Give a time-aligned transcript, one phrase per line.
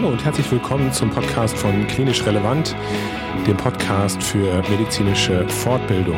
[0.00, 2.74] Hallo und herzlich willkommen zum Podcast von Klinisch Relevant,
[3.46, 6.16] dem Podcast für medizinische Fortbildung.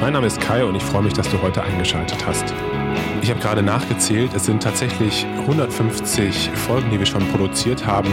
[0.00, 2.52] Mein Name ist Kai und ich freue mich, dass du heute eingeschaltet hast.
[3.22, 8.12] Ich habe gerade nachgezählt, es sind tatsächlich 150 Folgen, die wir schon produziert haben.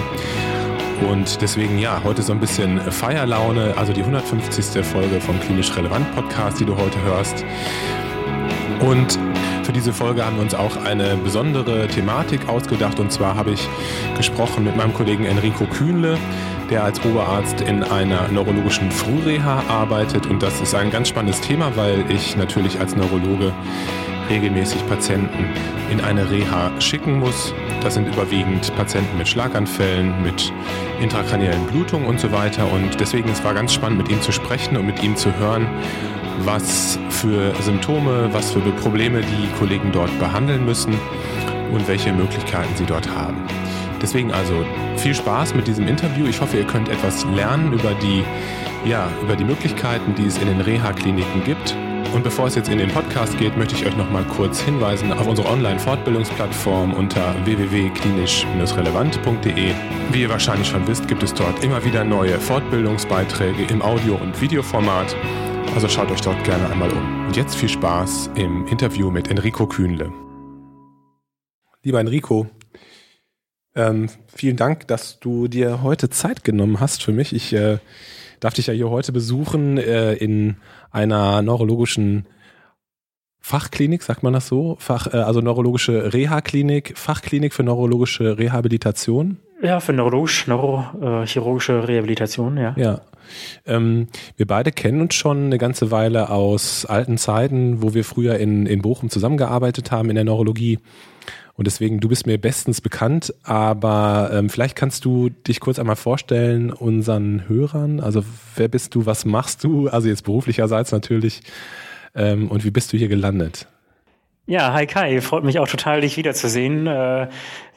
[1.10, 4.86] Und deswegen, ja, heute so ein bisschen Feierlaune, also die 150.
[4.86, 7.44] Folge vom Klinisch Relevant Podcast, die du heute hörst.
[8.82, 9.18] Und
[9.70, 13.00] für diese Folge haben wir uns auch eine besondere Thematik ausgedacht.
[13.00, 13.70] Und zwar habe ich
[14.18, 16.18] gesprochen mit meinem Kollegen Enrico Kühnle,
[16.72, 20.26] der als Oberarzt in einer neurologischen Frühreha arbeitet.
[20.26, 23.54] Und das ist ein ganz spannendes Thema, weil ich natürlich als Neurologe
[24.30, 25.46] regelmäßig Patienten
[25.92, 27.54] in eine Reha schicken muss.
[27.82, 30.54] Das sind überwiegend Patienten mit Schlaganfällen, mit
[31.02, 32.72] intrakraniellen Blutungen und so weiter.
[32.72, 35.68] Und deswegen es war ganz spannend, mit ihm zu sprechen und mit ihm zu hören,
[36.46, 40.94] was für Symptome, was für Probleme die Kollegen dort behandeln müssen
[41.72, 43.38] und welche Möglichkeiten sie dort haben.
[44.02, 46.26] Deswegen also viel Spaß mit diesem Interview.
[46.26, 48.24] Ich hoffe, ihr könnt etwas lernen über die,
[48.86, 51.76] ja, über die Möglichkeiten, die es in den Reha-Kliniken gibt
[52.14, 55.14] und bevor es jetzt in den Podcast geht, möchte ich euch noch mal kurz hinweisen
[55.14, 59.74] auf unsere Online-Fortbildungsplattform unter www.klinisch-relevant.de.
[60.12, 64.42] Wie ihr wahrscheinlich schon wisst, gibt es dort immer wieder neue Fortbildungsbeiträge im Audio- und
[64.42, 65.16] Videoformat.
[65.76, 67.28] Also schaut euch dort gerne einmal um.
[67.28, 70.12] Und jetzt viel Spaß im Interview mit Enrico Kühnle.
[71.84, 72.48] Lieber Enrico,
[73.76, 77.34] ähm, vielen Dank, dass du dir heute Zeit genommen hast für mich.
[77.34, 77.78] Ich äh,
[78.40, 80.58] darf dich ja hier heute besuchen äh, in
[80.92, 82.26] einer neurologischen
[83.40, 84.76] Fachklinik, sagt man das so?
[84.80, 89.38] Fach, äh, also neurologische Reha-Klinik, Fachklinik für neurologische Rehabilitation.
[89.62, 92.74] Ja, für neurologisch, neurochirurgische Rehabilitation, ja.
[92.78, 93.02] Ja.
[93.66, 98.38] Ähm, wir beide kennen uns schon eine ganze Weile aus alten Zeiten, wo wir früher
[98.38, 100.80] in, in Bochum zusammengearbeitet haben in der Neurologie.
[101.60, 105.98] Und deswegen, du bist mir bestens bekannt, aber ähm, vielleicht kannst du dich kurz einmal
[105.98, 108.00] vorstellen unseren Hörern.
[108.00, 108.24] Also
[108.56, 109.90] wer bist du, was machst du?
[109.90, 111.42] Also jetzt beruflicherseits natürlich.
[112.16, 113.68] Ähm, und wie bist du hier gelandet?
[114.50, 116.88] Ja, hi Kai, freut mich auch total, dich wiederzusehen.
[116.88, 117.28] Äh,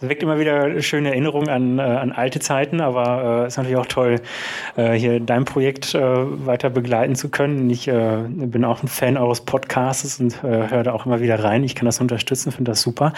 [0.00, 3.76] es weckt immer wieder schöne Erinnerungen an, äh, an alte Zeiten, aber äh, ist natürlich
[3.76, 4.22] auch toll,
[4.76, 7.68] äh, hier dein Projekt äh, weiter begleiten zu können.
[7.68, 11.44] Ich äh, bin auch ein Fan eures Podcasts und äh, höre da auch immer wieder
[11.44, 11.62] rein.
[11.62, 13.12] Ich kann das unterstützen, finde das super.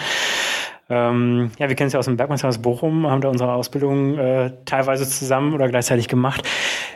[0.89, 4.51] Ähm, ja, wir kennen es ja aus dem Bergmannshaus Bochum, haben da unsere Ausbildung äh,
[4.65, 6.45] teilweise zusammen oder gleichzeitig gemacht.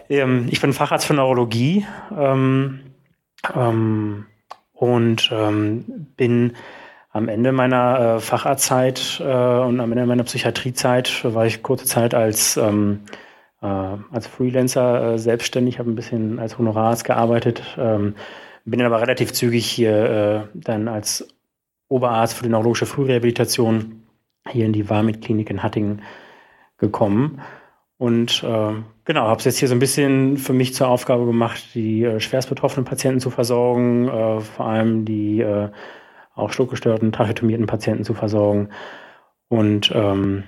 [0.09, 1.85] Ähm, ich bin Facharzt für Neurologie.
[2.19, 2.81] Ähm,
[3.55, 4.25] ähm,
[4.79, 6.53] und ähm, bin
[7.11, 12.13] am Ende meiner äh, Facharztzeit äh, und am Ende meiner Psychiatriezeit war ich kurze Zeit
[12.13, 13.01] als ähm,
[13.61, 18.15] äh, als Freelancer äh, selbstständig, habe ein bisschen als Honorararzt gearbeitet, ähm,
[18.63, 21.27] bin dann aber relativ zügig hier äh, dann als
[21.89, 24.03] Oberarzt für die neurologische Frührehabilitation
[24.47, 26.03] hier in die Warmit-Klinik in Hattingen
[26.77, 27.41] gekommen.
[27.97, 28.73] Und äh,
[29.09, 32.19] genau, habe es jetzt hier so ein bisschen für mich zur Aufgabe gemacht, die äh,
[32.19, 35.69] schwerst betroffenen Patienten zu versorgen, äh, vor allem die äh,
[36.35, 38.69] auch schluckgestörten, tracheotomierten Patienten zu versorgen.
[39.47, 40.43] Und ähm,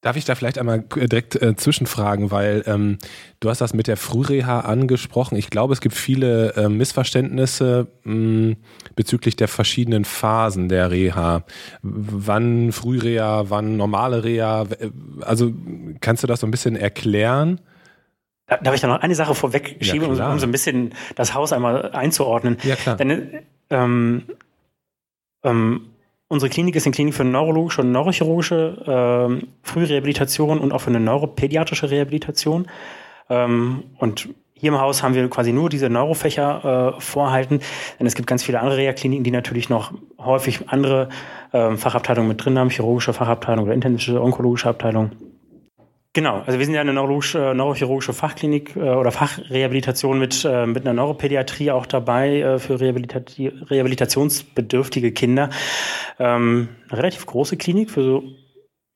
[0.00, 2.96] Darf ich da vielleicht einmal äh, direkt äh, zwischenfragen, weil ähm,
[3.40, 5.36] du hast das mit der Frühreha angesprochen.
[5.36, 8.56] Ich glaube, es gibt viele äh, Missverständnisse mh,
[8.96, 11.44] bezüglich der verschiedenen Phasen der Reha.
[11.82, 14.64] Wann Frühreha, wann normale Reha?
[15.20, 15.52] Also
[16.00, 17.60] kannst du das so ein bisschen erklären?
[18.46, 21.52] Darf ich da noch eine Sache vorweg schieben, ja, um, so ein bisschen das Haus
[21.52, 22.58] einmal einzuordnen?
[22.62, 22.96] Ja, klar.
[22.96, 23.40] Denn,
[23.70, 24.24] ähm,
[25.42, 25.94] ähm,
[26.28, 30.98] Unsere Klinik ist eine Klinik für neurologische und neurochirurgische äh, Frührehabilitation und auch für eine
[30.98, 32.66] neuropädiatrische Rehabilitation.
[33.28, 37.60] Ähm, und hier im Haus haben wir quasi nur diese Neurofächer äh, vorhalten,
[38.00, 41.08] denn es gibt ganz viele andere Reha-Kliniken, die natürlich noch häufig andere
[41.52, 45.12] äh, Fachabteilungen mit drin haben, chirurgische Fachabteilung oder intensive onkologische Abteilung.
[46.14, 50.86] Genau, also wir sind ja eine äh, neurochirurgische Fachklinik äh, oder Fachrehabilitation mit, äh, mit
[50.86, 53.20] einer Neuropädiatrie auch dabei äh, für Rehabilita
[53.68, 55.50] rehabilitationsbedürftige Kinder.
[56.20, 58.22] Ähm, eine relativ große Klinik für so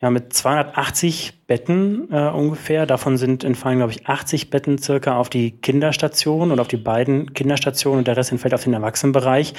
[0.00, 2.86] ja, mit 280 Betten äh, ungefähr.
[2.86, 7.34] Davon sind entfallen, glaube ich, 80 Betten circa auf die Kinderstation und auf die beiden
[7.34, 9.54] Kinderstationen und der Rest entfällt auf den Erwachsenenbereich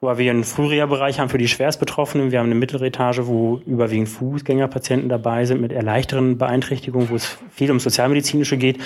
[0.00, 2.30] wo wir einen Frühreha-Bereich haben für die Schwerstbetroffenen.
[2.30, 7.70] Wir haben eine Mitteletage, wo überwiegend Fußgängerpatienten dabei sind mit eher Beeinträchtigungen, wo es viel
[7.70, 8.78] um sozialmedizinische geht.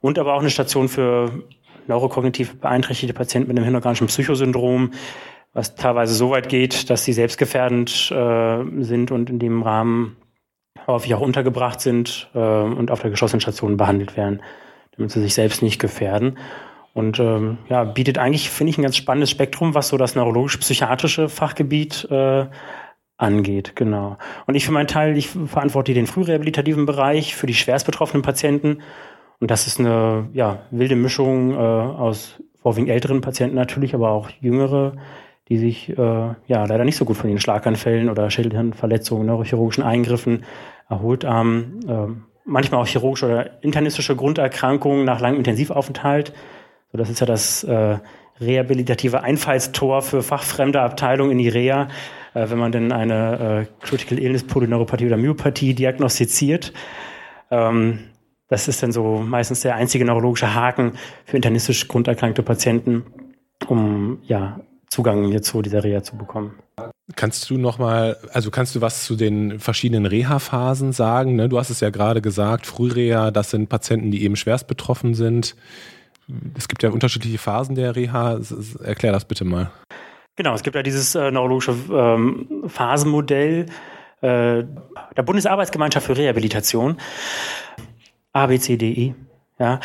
[0.00, 1.30] Und aber auch eine Station für
[1.86, 4.90] neurokognitiv beeinträchtigte Patienten mit einem hirnorganischen Psychosyndrom,
[5.52, 10.16] was teilweise so weit geht, dass sie selbstgefährdend äh, sind und in dem Rahmen
[10.86, 14.42] häufig auch untergebracht sind äh, und auf der geschlossenen Station behandelt werden,
[14.96, 16.38] damit sie sich selbst nicht gefährden.
[16.94, 21.28] Und ähm, ja, bietet eigentlich, finde ich, ein ganz spannendes Spektrum, was so das neurologisch-psychiatrische
[21.28, 22.46] Fachgebiet äh,
[23.16, 24.16] angeht, genau.
[24.46, 28.78] Und ich für meinen Teil, ich verantworte den frührehabilitativen Bereich für die schwerst betroffenen Patienten.
[29.40, 34.30] Und das ist eine ja, wilde Mischung äh, aus vorwiegend älteren Patienten natürlich, aber auch
[34.40, 34.94] jüngere,
[35.48, 40.44] die sich äh, ja leider nicht so gut von den Schlaganfällen oder Schädelhirnverletzungen, neurochirurgischen Eingriffen
[40.88, 41.80] erholt haben.
[41.88, 42.06] Äh,
[42.44, 46.32] manchmal auch chirurgische oder internistische Grunderkrankungen nach langem Intensivaufenthalt.
[46.94, 47.98] So, das ist ja das äh,
[48.40, 51.88] rehabilitative Einfallstor für fachfremde Abteilungen in die Reha,
[52.34, 56.72] äh, wenn man denn eine äh, Critical Illness Polyneuropathie oder Myopathie diagnostiziert.
[57.50, 57.98] Ähm,
[58.46, 60.92] das ist dann so meistens der einzige neurologische Haken
[61.24, 63.02] für internistisch grunderkrankte Patienten,
[63.66, 66.54] um ja Zugang hier zu dieser Reha zu bekommen.
[67.16, 71.34] Kannst du noch mal, also kannst du was zu den verschiedenen Reha-Phasen sagen?
[71.34, 71.48] Ne?
[71.48, 75.56] Du hast es ja gerade gesagt, Frühreha, das sind Patienten, die eben schwerst betroffen sind.
[76.56, 78.40] Es gibt ja unterschiedliche Phasen der Reha.
[78.82, 79.70] Erklär das bitte mal.
[80.36, 83.66] Genau, es gibt ja dieses äh, neurologische ähm, Phasenmodell
[84.20, 84.64] äh,
[85.16, 86.96] der Bundesarbeitsgemeinschaft für Rehabilitation,
[88.32, 89.14] ABCDE.
[89.60, 89.78] Ja,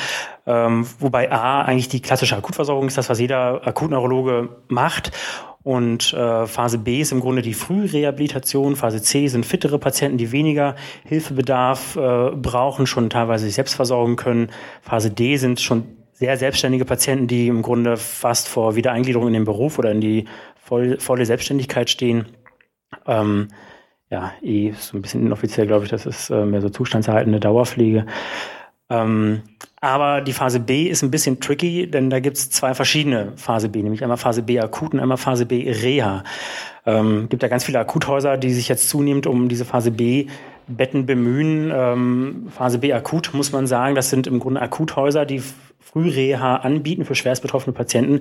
[0.48, 5.12] ähm, wobei A eigentlich die klassische Akutversorgung ist, das was jeder Akutneurologe macht.
[5.62, 8.76] Und äh, Phase B ist im Grunde die Frührehabilitation.
[8.76, 10.76] Phase C sind fittere Patienten, die weniger
[11.06, 14.50] Hilfebedarf äh, brauchen, schon teilweise sich selbst versorgen können.
[14.82, 19.46] Phase D sind schon sehr selbstständige Patienten, die im Grunde fast vor Wiedereingliederung in den
[19.46, 20.26] Beruf oder in die
[20.62, 22.26] voll, volle Selbstständigkeit stehen.
[23.08, 23.48] Ähm,
[24.10, 28.06] ja, eh so ein bisschen inoffiziell, glaube ich, das ist äh, mehr so zustandserhaltende Dauerpflege.
[28.90, 29.44] Ähm,
[29.80, 33.70] aber die Phase B ist ein bisschen tricky, denn da gibt es zwei verschiedene Phase
[33.70, 36.26] B, nämlich einmal Phase B akut und einmal Phase B Reha.
[36.86, 40.28] Ähm, gibt ja ganz viele Akuthäuser, die sich jetzt zunehmend um diese Phase B
[40.68, 41.72] Betten bemühen.
[41.74, 45.42] Ähm, Phase B akut muss man sagen, das sind im Grunde Akuthäuser, die
[45.92, 48.20] Frühreha anbieten für schwerst betroffene Patienten,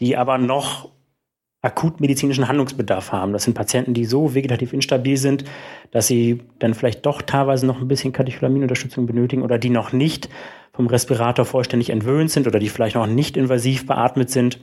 [0.00, 0.90] die aber noch
[1.62, 3.32] akut medizinischen Handlungsbedarf haben.
[3.32, 5.44] Das sind Patienten, die so vegetativ instabil sind,
[5.90, 10.28] dass sie dann vielleicht doch teilweise noch ein bisschen Katecholaminunterstützung benötigen oder die noch nicht
[10.72, 14.60] vom Respirator vollständig entwöhnt sind oder die vielleicht noch nicht invasiv beatmet sind.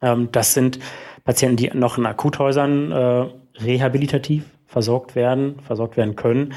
[0.00, 0.78] Ähm, das sind
[1.24, 3.26] Patienten, die noch in Akuthäusern äh,
[3.62, 6.54] rehabilitativ versorgt werden, versorgt werden können.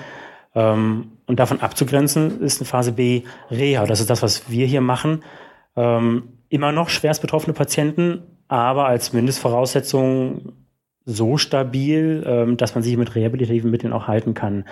[1.25, 3.85] Und davon abzugrenzen ist eine Phase B Reha.
[3.85, 5.23] Das ist das, was wir hier machen.
[5.75, 10.53] Ähm, immer noch schwerst betroffene Patienten, aber als Mindestvoraussetzung
[11.05, 14.65] so stabil, ähm, dass man sich mit rehabilitativen Mitteln auch halten kann.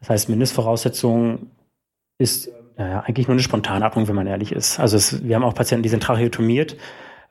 [0.00, 1.50] Das heißt, Mindestvoraussetzung
[2.18, 4.80] ist ja, eigentlich nur eine Spontanatmung, wenn man ehrlich ist.
[4.80, 6.76] Also es, wir haben auch Patienten, die sind tracheotomiert,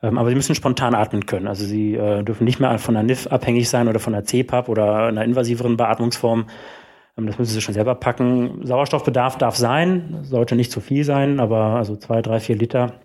[0.02, 1.46] ähm, aber sie müssen spontan atmen können.
[1.46, 4.68] Also sie äh, dürfen nicht mehr von der NIF abhängig sein oder von der CPAP
[4.68, 6.46] oder einer invasiveren Beatmungsform.
[7.18, 8.66] Ähm, das müssen sie schon selber packen.
[8.66, 13.00] Sauerstoffbedarf darf sein, sollte nicht zu viel sein, aber also zwei, drei, vier Liter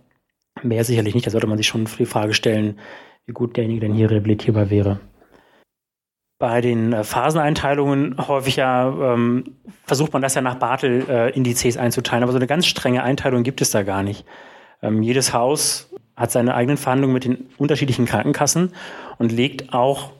[0.63, 1.27] mehr sicherlich nicht.
[1.27, 2.79] Da sollte man sich schon die Frage stellen,
[3.25, 4.99] wie gut derjenige denn hier rehabilitierbar wäre.
[6.39, 12.23] Bei den äh, Phaseneinteilungen häufig ja ähm, versucht man das ja nach Bartel-Indizes äh, einzuteilen,
[12.23, 14.25] aber so eine ganz strenge Einteilung gibt es da gar nicht.
[14.81, 18.71] Ähm, jedes Haus hat seine eigenen Verhandlungen mit den unterschiedlichen Krankenkassen
[19.17, 20.11] und legt auch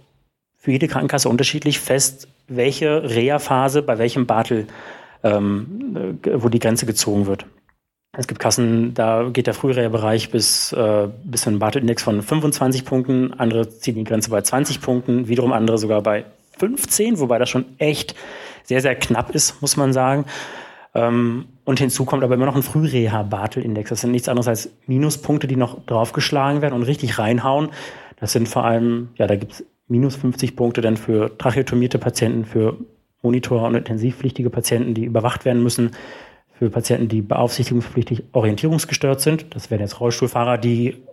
[0.60, 4.68] für jede Krankenkasse unterschiedlich fest, welche Reha-Phase bei welchem Bartel,
[5.24, 7.46] ähm, äh, wo die Grenze gezogen wird.
[8.18, 12.84] Es gibt Kassen, da geht der Frühreha-Bereich bis, äh, bis zu einem Bartel-Index von 25
[12.84, 16.26] Punkten, andere ziehen die Grenze bei 20 Punkten, wiederum andere sogar bei
[16.58, 18.16] 15, wobei das schon echt
[18.64, 20.26] sehr, sehr knapp ist, muss man sagen.
[20.96, 23.90] Ähm, und hinzu kommt aber immer noch ein Frühreha-Bartel-Index.
[23.92, 27.70] Das sind nichts anderes als Minuspunkte, die noch draufgeschlagen werden und richtig reinhauen.
[28.20, 32.46] Das sind vor allem, ja, da gibt es minus 50 Punkte dann für tracheotomierte Patienten,
[32.46, 32.78] für
[33.22, 35.92] Monitor- und intensivpflichtige Patienten, die überwacht werden müssen,
[36.54, 39.54] für Patienten, die beaufsichtigungspflichtig orientierungsgestört sind.
[39.56, 41.04] Das wären jetzt Rollstuhlfahrer, die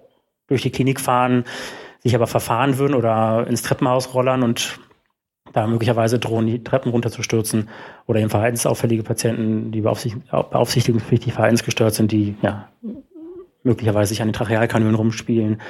[0.46, 1.44] durch die Klinik fahren,
[2.00, 4.78] sich aber verfahren würden oder ins Treppenhaus rollern und
[5.52, 7.68] da möglicherweise drohen, die Treppen runterzustürzen
[8.06, 12.68] oder eben verhaltensauffällige Patienten, die beaufsichtigungspflichtig verhaltensgestört sind, die ja
[13.62, 15.60] möglicherweise sich an den Trachealkanülen rumspielen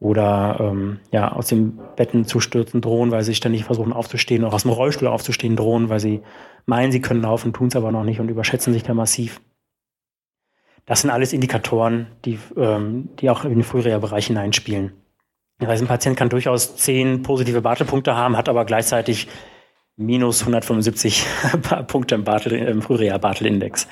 [0.00, 4.54] oder ähm, ja aus den Betten zu stürzen drohen, weil sie ständig versuchen aufzustehen oder
[4.54, 6.22] aus dem Rollstuhl aufzustehen drohen, weil sie
[6.66, 9.40] meinen, sie können laufen, tun es aber noch nicht und überschätzen sich da massiv.
[10.86, 14.92] Das sind alles Indikatoren, die, ähm, die auch in den Frühreha-Bereich hineinspielen.
[15.58, 19.28] Das heißt, ein Patient kann durchaus zehn positive Bartelpunkte haben, hat aber gleichzeitig
[19.96, 21.26] minus 175
[21.86, 23.86] Punkte im, Bartel, im Frühreha-Bartel-Index.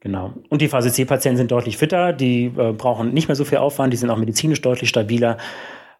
[0.00, 0.32] Genau.
[0.48, 3.92] Und die Phase C-Patienten sind deutlich fitter, die äh, brauchen nicht mehr so viel Aufwand,
[3.92, 5.36] die sind auch medizinisch deutlich stabiler.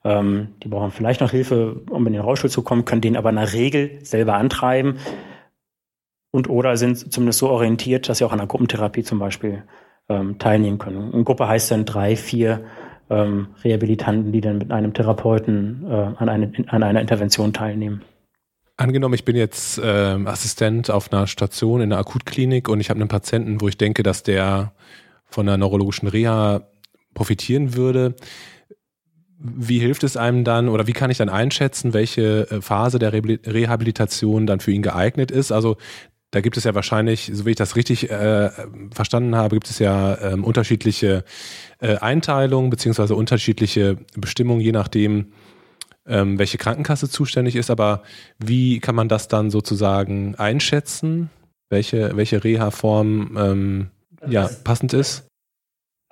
[0.04, 3.28] Ähm, die brauchen vielleicht noch Hilfe, um in den Rollstuhl zu kommen, können den aber
[3.28, 4.97] in der Regel selber antreiben
[6.30, 9.64] und oder sind zumindest so orientiert, dass sie auch an einer Gruppentherapie zum Beispiel
[10.09, 11.12] ähm, teilnehmen können.
[11.12, 12.64] Eine Gruppe heißt dann drei, vier
[13.11, 18.02] ähm, Rehabilitanten, die dann mit einem Therapeuten äh, an, eine, an einer Intervention teilnehmen.
[18.81, 19.83] Angenommen, ich bin jetzt äh,
[20.25, 24.03] Assistent auf einer Station in einer Akutklinik und ich habe einen Patienten, wo ich denke,
[24.03, 24.73] dass der
[25.27, 26.63] von einer neurologischen Reha
[27.13, 28.15] profitieren würde.
[29.39, 33.13] Wie hilft es einem dann oder wie kann ich dann einschätzen, welche äh, Phase der
[33.13, 35.53] Rehabilitation dann für ihn geeignet ist?
[35.53, 35.77] Also
[36.31, 38.49] da gibt es ja wahrscheinlich, so wie ich das richtig äh,
[38.93, 41.25] verstanden habe, gibt es ja ähm, unterschiedliche
[41.81, 45.33] äh, Einteilungen beziehungsweise unterschiedliche Bestimmungen, je nachdem,
[46.11, 47.71] ähm, welche Krankenkasse zuständig ist.
[47.71, 48.02] Aber
[48.38, 51.31] wie kann man das dann sozusagen einschätzen,
[51.71, 53.90] welche, welche Reha-Form ähm,
[54.26, 55.30] ja, passend ist?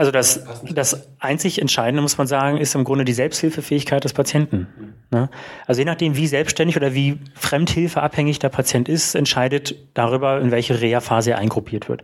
[0.00, 4.69] Also das, das einzig Entscheidende, muss man sagen, ist im Grunde die Selbsthilfefähigkeit des Patienten.
[5.11, 5.28] Ne?
[5.67, 10.81] Also je nachdem, wie selbstständig oder wie fremdhilfeabhängig der Patient ist, entscheidet darüber, in welche
[10.81, 12.02] Reha-Phase er eingruppiert wird.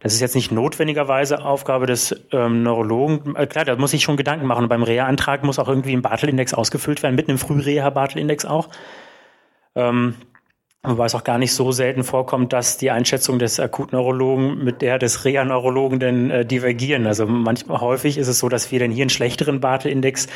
[0.00, 3.36] Das ist jetzt nicht notwendigerweise Aufgabe des ähm, Neurologen.
[3.36, 4.62] Äh, klar, da muss ich schon Gedanken machen.
[4.62, 8.70] Und beim Reha-Antrag muss auch irgendwie ein Bartel-Index ausgefüllt werden, mit einem Frühreha-Bartel-Index auch.
[9.74, 10.14] Ähm,
[10.86, 14.98] Wobei es auch gar nicht so selten vorkommt, dass die Einschätzung des Akutneurologen mit der
[14.98, 17.06] des Reha-Neurologen denn äh, divergieren.
[17.06, 20.26] Also manchmal häufig ist es so, dass wir dann hier einen schlechteren Bartel-Index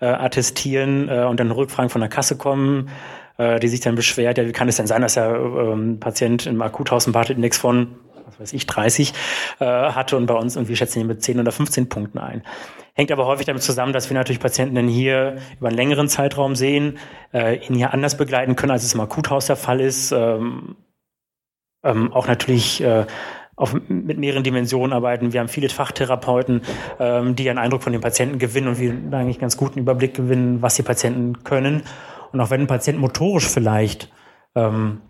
[0.00, 2.90] äh, attestieren äh, und dann Rückfragen von der Kasse kommen,
[3.38, 6.46] äh, die sich dann beschwert, ja, wie kann es denn sein, dass der ähm, Patient
[6.46, 7.94] im Akuthaus einen Bartel-Index von
[8.32, 9.12] was weiß ich, 30
[9.60, 12.42] äh, hatte und bei uns irgendwie schätzen wir mit 10 oder 15 Punkten ein.
[12.94, 16.54] Hängt aber häufig damit zusammen, dass wir natürlich Patienten dann hier über einen längeren Zeitraum
[16.54, 16.98] sehen,
[17.32, 20.12] äh, ihn hier anders begleiten können, als es im Akuthaus der Fall ist.
[20.12, 20.76] Ähm,
[21.84, 23.06] ähm, auch natürlich äh,
[23.56, 25.32] auf, mit mehreren Dimensionen arbeiten.
[25.32, 26.62] Wir haben viele Fachtherapeuten,
[26.98, 30.62] ähm, die einen Eindruck von den Patienten gewinnen und wir eigentlich ganz guten Überblick gewinnen,
[30.62, 31.82] was die Patienten können.
[32.32, 34.10] Und auch wenn ein Patient motorisch vielleicht
[34.54, 35.00] ähm,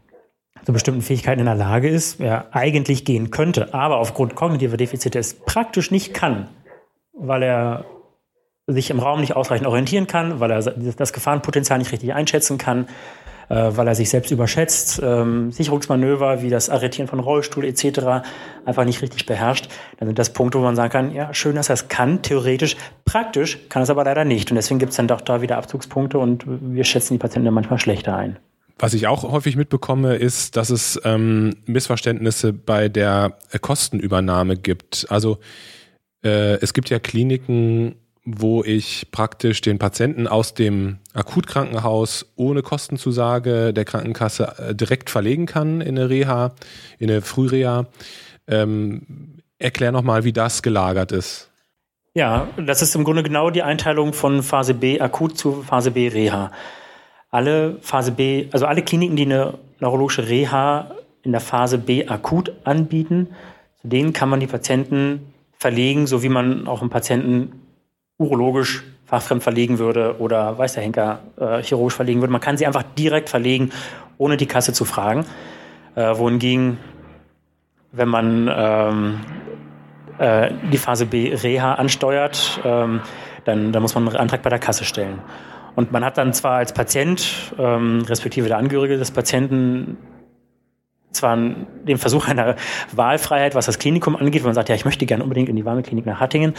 [0.65, 5.19] zu bestimmten Fähigkeiten in der Lage ist, er eigentlich gehen könnte, aber aufgrund kognitiver Defizite
[5.19, 6.49] es praktisch nicht kann,
[7.13, 7.85] weil er
[8.67, 12.87] sich im Raum nicht ausreichend orientieren kann, weil er das Gefahrenpotenzial nicht richtig einschätzen kann,
[13.49, 18.23] äh, weil er sich selbst überschätzt, ähm, Sicherungsmanöver wie das Arretieren von Rollstuhl etc.
[18.65, 21.71] einfach nicht richtig beherrscht, dann sind das Punkte, wo man sagen kann, ja, schön, dass
[21.71, 24.51] er es kann, theoretisch, praktisch kann es aber leider nicht.
[24.51, 27.55] Und deswegen gibt es dann doch da wieder Abzugspunkte und wir schätzen die Patienten dann
[27.55, 28.39] manchmal schlechter ein.
[28.83, 35.07] Was ich auch häufig mitbekomme, ist, dass es ähm, Missverständnisse bei der Kostenübernahme gibt.
[35.09, 35.39] Also
[36.25, 43.73] äh, es gibt ja Kliniken, wo ich praktisch den Patienten aus dem Akutkrankenhaus ohne Kostenzusage
[43.73, 46.53] der Krankenkasse äh, direkt verlegen kann in eine Reha,
[46.99, 47.87] in eine Frühreha.
[48.49, 51.53] Ähm, erklär nochmal, wie das gelagert ist.
[52.15, 56.09] Ja, das ist im Grunde genau die Einteilung von Phase B akut zu Phase B
[56.09, 56.51] Reha.
[57.33, 62.53] Alle Phase B, also alle Kliniken, die eine neurologische Reha in der Phase B akut
[62.65, 63.29] anbieten,
[63.81, 67.53] zu denen kann man die Patienten verlegen, so wie man auch einen Patienten
[68.19, 72.33] urologisch fachfremd verlegen würde oder weiß der Henker äh, chirurgisch verlegen würde.
[72.33, 73.71] Man kann sie einfach direkt verlegen,
[74.19, 75.25] ohne die Kasse zu fragen.
[75.95, 76.79] Äh, wohingegen,
[77.93, 79.21] wenn man ähm,
[80.19, 83.01] äh, die Phase B Reha ansteuert, ähm,
[83.45, 85.19] dann, dann muss man einen Antrag bei der Kasse stellen.
[85.75, 89.97] Und man hat dann zwar als Patient, ähm, respektive der Angehörige des Patienten,
[91.13, 92.57] zwar den Versuch einer
[92.93, 95.65] Wahlfreiheit, was das Klinikum angeht, wo man sagt, ja, ich möchte gerne unbedingt in die
[95.65, 96.55] warme Klinik nach Hattingen,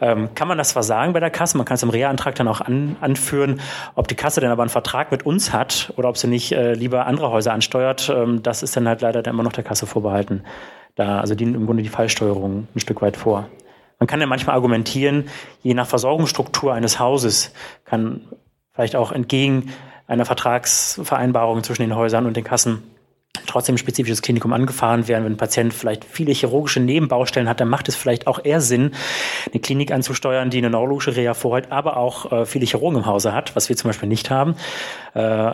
[0.00, 1.56] ähm, kann man das versagen bei der Kasse.
[1.56, 3.60] Man kann es im Reha-Antrag dann auch an, anführen,
[3.94, 6.74] ob die Kasse dann aber einen Vertrag mit uns hat oder ob sie nicht äh,
[6.74, 8.10] lieber andere Häuser ansteuert.
[8.14, 10.44] Ähm, das ist dann halt leider dann immer noch der Kasse vorbehalten.
[10.94, 13.48] Da, also dienen im Grunde die Fallsteuerung ein Stück weit vor.
[13.98, 15.28] Man kann ja manchmal argumentieren,
[15.62, 17.54] je nach Versorgungsstruktur eines Hauses
[17.84, 18.22] kann
[18.74, 19.72] vielleicht auch entgegen
[20.06, 22.82] einer Vertragsvereinbarung zwischen den Häusern und den Kassen
[23.46, 25.24] trotzdem ein spezifisches Klinikum angefahren werden.
[25.24, 28.92] Wenn ein Patient vielleicht viele chirurgische Nebenbaustellen hat, dann macht es vielleicht auch eher Sinn,
[29.50, 33.32] eine Klinik anzusteuern, die eine neurologische Reha vorhält, aber auch äh, viele Chirurgen im Hause
[33.32, 34.54] hat, was wir zum Beispiel nicht haben.
[35.14, 35.52] Äh,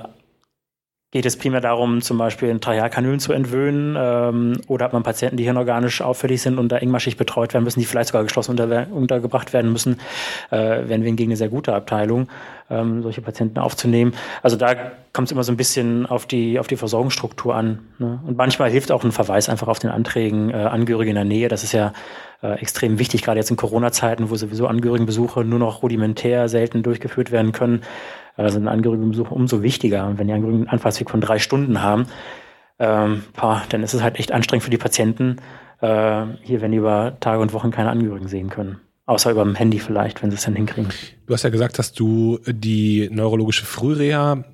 [1.11, 3.97] Geht es primär darum, zum Beispiel in Trachealkanülen zu entwöhnen?
[3.99, 7.81] Ähm, oder hat man Patienten, die hirnorganisch auffällig sind und da engmaschig betreut werden müssen,
[7.81, 9.99] die vielleicht sogar geschlossen unter, untergebracht werden müssen?
[10.51, 12.29] Äh, wären wir hingegen eine sehr gute Abteilung,
[12.69, 14.13] ähm, solche Patienten aufzunehmen.
[14.43, 14.75] Also da
[15.15, 17.79] kommt es immer so ein bisschen auf die, auf die Versorgungsstruktur an.
[17.99, 18.21] Ne?
[18.27, 21.49] Und manchmal hilft auch ein Verweis einfach auf den Anträgen äh, Angehörige in der Nähe.
[21.49, 21.95] Das ist ja
[22.43, 27.31] äh, extrem wichtig, gerade jetzt in Corona-Zeiten, wo sowieso Angehörigenbesuche nur noch rudimentär selten durchgeführt
[27.31, 27.81] werden können
[28.39, 30.07] äh, sind Angehörigenbesuche umso wichtiger.
[30.07, 32.07] Und wenn die Angehörigen einen Anfahrtsweg von drei Stunden haben,
[32.79, 35.37] ähm, boah, dann ist es halt echt anstrengend für die Patienten,
[35.81, 38.81] äh, hier, wenn die über Tage und Wochen keine Angehörigen sehen können.
[39.07, 40.93] Außer über dem Handy vielleicht, wenn sie es dann hinkriegen.
[41.27, 44.45] Du hast ja gesagt, dass du die neurologische Frühreha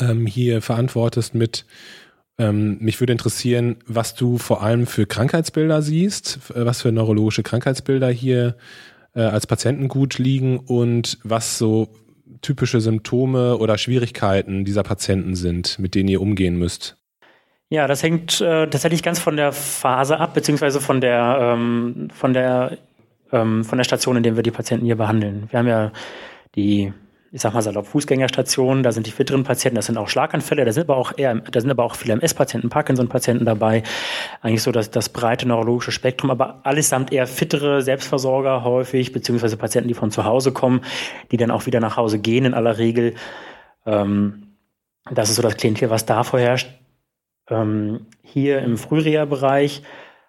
[0.00, 1.64] ähm, hier verantwortest mit
[2.38, 7.42] ähm, mich würde interessieren, was du vor allem für Krankheitsbilder siehst, äh, was für neurologische
[7.42, 8.56] Krankheitsbilder hier
[9.14, 11.88] äh, als Patientengut liegen und was so
[12.40, 16.96] typische Symptome oder Schwierigkeiten dieser Patienten sind, mit denen ihr umgehen müsst?
[17.70, 22.32] Ja, das hängt äh, tatsächlich ganz von der Phase ab, beziehungsweise von der, ähm, von
[22.32, 22.78] der,
[23.30, 25.48] ähm, von der Station, in der wir die Patienten hier behandeln.
[25.50, 25.92] Wir haben ja
[26.54, 26.92] die
[27.30, 30.72] ich sag mal salopp, Fußgängerstationen, da sind die fitteren Patienten, das sind auch Schlaganfälle, da
[30.72, 33.82] sind aber auch eher, da sind aber auch viele MS-Patienten, Parkinson-Patienten dabei.
[34.40, 39.88] Eigentlich so das, das breite neurologische Spektrum, aber allesamt eher fittere Selbstversorger häufig, beziehungsweise Patienten,
[39.88, 40.80] die von zu Hause kommen,
[41.30, 43.14] die dann auch wieder nach Hause gehen in aller Regel.
[43.84, 44.54] Ähm,
[45.10, 46.70] das ist so das Klientel, was da vorherrscht.
[47.50, 49.82] Ähm, hier im Frühreha-Bereich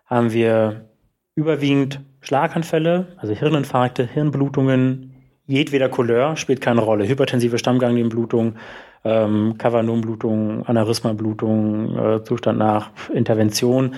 [0.06, 0.90] haben wir
[1.36, 5.09] überwiegend Schlaganfälle, also Hirninfarkte, Hirnblutungen,
[5.50, 7.08] jedweder Couleur spielt keine Rolle.
[7.08, 8.56] Hypertensive Stammganglienblutung,
[9.04, 13.96] ähm, Cavanumblutung, Aneurysma-Blutung, äh, Zustand nach Intervention,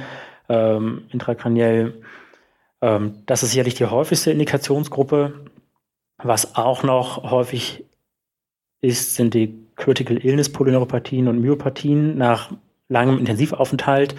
[0.48, 2.02] ähm, intrakraniell.
[2.82, 5.34] Ähm, das ist sicherlich die häufigste Indikationsgruppe.
[6.24, 7.84] Was auch noch häufig
[8.80, 12.52] ist, sind die Critical Illness Polyneuropathien und Myopathien nach
[12.88, 14.16] langem Intensivaufenthalt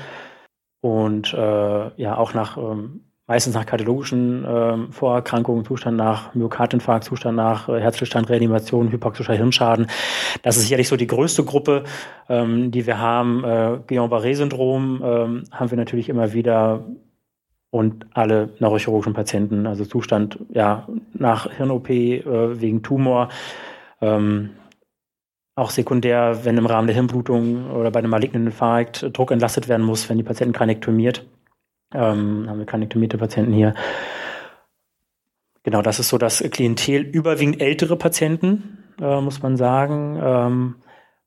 [0.82, 7.34] und äh, ja auch nach ähm, meistens nach kardiologischen äh, Vorerkrankungen, Zustand nach Myokardinfarkt, Zustand
[7.34, 9.86] nach äh, Herzstillstand, Reanimation, hypoxischer Hirnschaden.
[10.42, 11.84] Das ist sicherlich so die größte Gruppe,
[12.28, 13.42] ähm, die wir haben.
[13.42, 16.84] Äh, Guillain-Barré-Syndrom ähm, haben wir natürlich immer wieder
[17.70, 23.30] und alle neurochirurgischen Patienten, also Zustand ja nach Hirn-OP äh, wegen Tumor.
[24.02, 24.50] Ähm,
[25.54, 29.86] auch sekundär, wenn im Rahmen der Hirnblutung oder bei einem malignen Infarkt Druck entlastet werden
[29.86, 31.24] muss, wenn die Patienten kranektomiert.
[31.94, 33.74] Ähm, haben wir kranektomierte Patienten hier.
[35.62, 37.02] Genau, das ist so das Klientel.
[37.02, 40.18] Überwiegend ältere Patienten, äh, muss man sagen.
[40.20, 40.74] Ähm,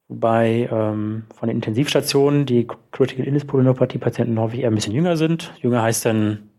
[0.07, 5.15] wobei ähm, von den Intensivstationen die Critical Illness Polyneuropathie Patienten häufig eher ein bisschen jünger
[5.15, 5.53] sind.
[5.61, 6.49] Jünger heißt dann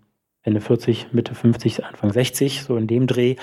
[0.43, 3.37] Ende 40, Mitte 50, Anfang 60, so in dem Dreh.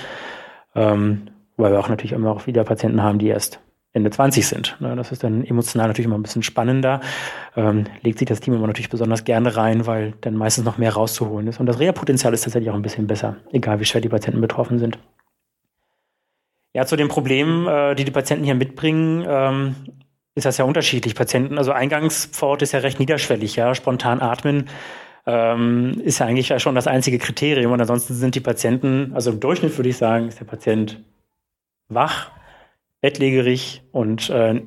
[0.74, 3.60] Ähm, wobei wir auch natürlich immer auch wieder Patienten haben, die erst
[3.94, 4.78] Ende 20 sind.
[4.80, 4.96] Ne?
[4.96, 7.02] Das ist dann emotional natürlich immer ein bisschen spannender.
[7.56, 10.94] Ähm, legt sich das Team immer natürlich besonders gerne rein, weil dann meistens noch mehr
[10.94, 11.60] rauszuholen ist.
[11.60, 14.80] Und das Reha-Potenzial ist tatsächlich auch ein bisschen besser, egal wie schwer die Patienten betroffen
[14.80, 14.98] sind.
[16.74, 19.76] Ja, zu den Problemen, äh, die die Patienten hier mitbringen, ähm,
[20.34, 21.14] ist das ja unterschiedlich.
[21.14, 24.66] Patienten, also Eingangspforte ist ja recht niederschwellig, ja, spontan atmen
[25.26, 27.72] ähm, ist ja eigentlich ja schon das einzige Kriterium.
[27.72, 31.02] Und ansonsten sind die Patienten, also im Durchschnitt würde ich sagen, ist der Patient
[31.90, 32.32] wach,
[33.04, 34.62] bettlägerig und äh,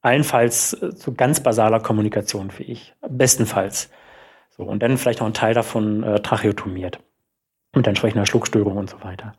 [0.00, 2.94] allenfalls äh, zu ganz basaler Kommunikation fähig.
[3.06, 3.90] Bestenfalls.
[4.56, 7.00] So, und dann vielleicht noch ein Teil davon äh, tracheotomiert.
[7.74, 9.34] Mit entsprechender Schluckstörung und so weiter.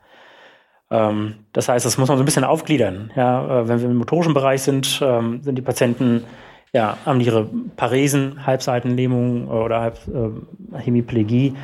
[0.91, 3.11] Ähm, das heißt, das muss man so ein bisschen aufgliedern.
[3.15, 6.25] Ja, äh, wenn wir im motorischen Bereich sind, ähm, sind die Patienten,
[6.71, 11.55] ja, haben ihre Paresen, Halbseitenlähmung oder Halb, äh, Hemiplegie,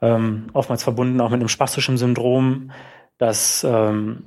[0.00, 2.70] ähm, oftmals verbunden auch mit einem spastischen Syndrom,
[3.18, 4.26] das ähm,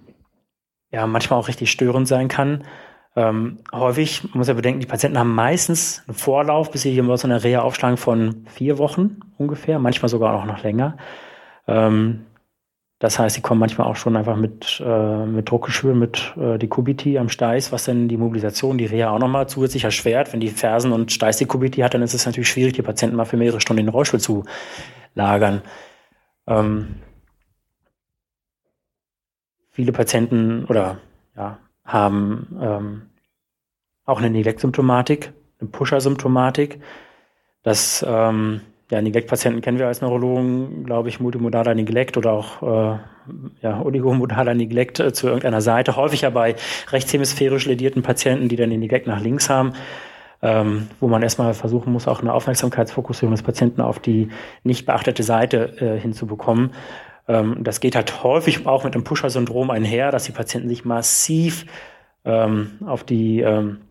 [0.95, 2.63] ja manchmal auch richtig störend sein kann.
[3.17, 7.03] Ähm, häufig, man muss ja bedenken, die Patienten haben meistens einen Vorlauf, bis sie hier
[7.03, 10.97] mal so eine Reha aufschlagen von vier Wochen ungefähr, manchmal sogar auch noch länger.
[11.67, 12.25] Ähm,
[12.99, 17.17] das heißt, sie kommen manchmal auch schon einfach mit, äh, mit Druckgeschwüren, mit äh, Dekubiti
[17.17, 20.31] am Steiß, was dann die Mobilisation, die Reha auch nochmal zusätzlich erschwert.
[20.31, 23.25] Wenn die Fersen und Steiß Dekubiti hat, dann ist es natürlich schwierig, die Patienten mal
[23.25, 24.45] für mehrere Stunden in den Rollstuhl zu
[25.13, 25.61] lagern.
[26.47, 26.95] Ähm,
[29.75, 30.97] viele Patienten oder
[31.35, 33.01] ja, haben ähm,
[34.05, 36.79] auch eine Neglect-Symptomatik, eine Pusher-Symptomatik.
[37.61, 42.97] Das ähm, ja, Neglect-Patienten kennen wir als Neurologen, glaube ich, multimodaler Neglect oder auch äh,
[43.61, 45.97] ja, oligomodaler Neglect äh, zu irgendeiner Seite.
[45.97, 46.55] Häufiger bei
[46.91, 49.73] rechtshemisphärisch ledierten Patienten, die dann den Neglect nach links haben,
[50.41, 54.29] ähm, wo man erstmal versuchen muss, auch eine Aufmerksamkeitsfokussierung des Patienten auf die
[54.63, 56.71] nicht beachtete Seite äh, hinzubekommen.
[57.27, 61.65] Ähm, das geht halt häufig auch mit dem Pusher-Syndrom einher, dass die Patienten sich massiv
[62.23, 63.81] ähm, auf die ähm,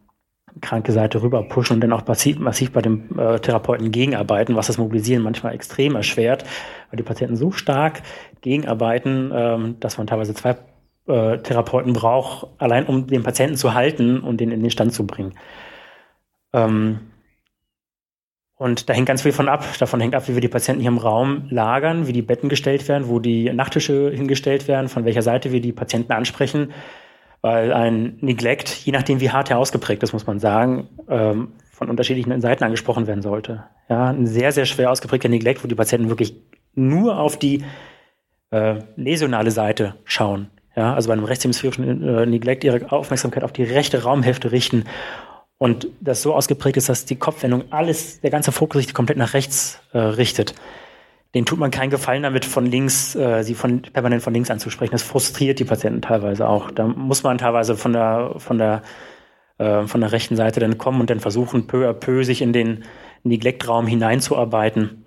[0.60, 4.68] kranke Seite rüber pushen und dann auch massiv, massiv bei dem äh, Therapeuten gegenarbeiten, was
[4.68, 6.44] das Mobilisieren manchmal extrem erschwert,
[6.90, 8.02] weil die Patienten so stark
[8.40, 10.56] gegenarbeiten, ähm, dass man teilweise zwei
[11.06, 15.06] äh, Therapeuten braucht, allein um den Patienten zu halten und den in den Stand zu
[15.06, 15.34] bringen.
[16.52, 17.00] Ähm,
[18.56, 19.64] und da hängt ganz viel von ab.
[19.78, 22.86] Davon hängt ab, wie wir die Patienten hier im Raum lagern, wie die Betten gestellt
[22.88, 26.72] werden, wo die Nachttische hingestellt werden, von welcher Seite wir die Patienten ansprechen.
[27.42, 31.90] Weil ein Neglect, je nachdem wie hart er ausgeprägt ist, muss man sagen, ähm, von
[31.90, 33.64] unterschiedlichen Seiten angesprochen werden sollte.
[33.88, 36.34] Ja, ein sehr, sehr schwer ausgeprägter Neglect, wo die Patienten wirklich
[36.74, 37.64] nur auf die
[38.50, 40.48] äh, lesionale Seite schauen.
[40.76, 44.84] Ja, also bei einem rechtshemisphärischen äh, Neglect ihre Aufmerksamkeit auf die rechte Raumhälfte richten
[45.58, 49.34] und das so ausgeprägt ist, dass die Kopfwendung alles, der ganze Fokus sich komplett nach
[49.34, 50.54] rechts äh, richtet.
[51.34, 54.92] denen tut man keinen Gefallen damit, von links, äh, sie von permanent von links anzusprechen.
[54.92, 56.70] Das frustriert die Patienten teilweise auch.
[56.70, 58.82] Da muss man teilweise von der, von der,
[59.58, 62.52] äh, von der rechten Seite dann kommen und dann versuchen, peu à peu sich in
[62.52, 62.84] den
[63.24, 65.06] Neglect-Raum hineinzuarbeiten.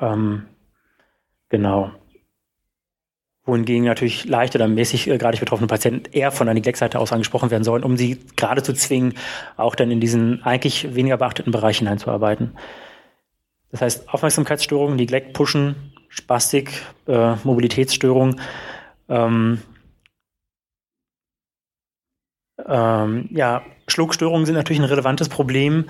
[0.00, 0.44] Ähm,
[1.48, 1.90] genau.
[3.48, 7.50] Wohingegen natürlich leicht oder mäßig äh, gerade betroffene Patienten eher von der Neglect-Seite aus angesprochen
[7.50, 9.14] werden sollen, um sie gerade zu zwingen,
[9.56, 12.52] auch dann in diesen eigentlich weniger beachteten Bereich hineinzuarbeiten.
[13.70, 18.40] Das heißt, Aufmerksamkeitsstörungen, Neglect, Pushen, Spastik, äh, Mobilitätsstörungen,
[19.08, 19.62] ähm,
[22.66, 25.86] ähm, ja, Schluckstörungen sind natürlich ein relevantes Problem.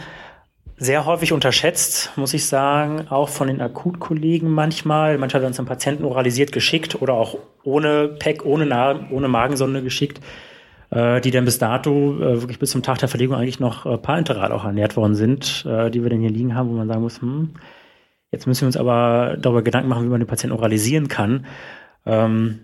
[0.77, 5.19] Sehr häufig unterschätzt, muss ich sagen, auch von den Akutkollegen manchmal.
[5.19, 10.21] Manchmal werden es dann Patienten oralisiert geschickt oder auch ohne PEC, ohne, ohne Magensonde geschickt
[10.91, 13.99] äh, die dann bis dato äh, wirklich bis zum Tag der Verlegung eigentlich noch äh,
[13.99, 17.03] parenteral auch ernährt worden sind, äh, die wir denn hier liegen haben, wo man sagen
[17.03, 17.51] muss, hm,
[18.31, 21.47] jetzt müssen wir uns aber darüber Gedanken machen, wie man den Patienten oralisieren kann.
[22.07, 22.61] Ähm,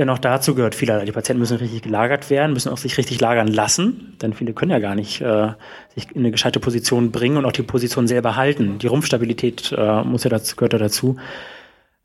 [0.00, 1.04] denn auch dazu gehört vielerlei.
[1.04, 4.70] Die Patienten müssen richtig gelagert werden, müssen auch sich richtig lagern lassen, denn viele können
[4.70, 5.52] ja gar nicht äh,
[5.94, 8.78] sich in eine gescheite Position bringen und auch die Position selber halten.
[8.78, 11.16] Die Rumpfstabilität äh, muss ja dazu, gehört ja dazu.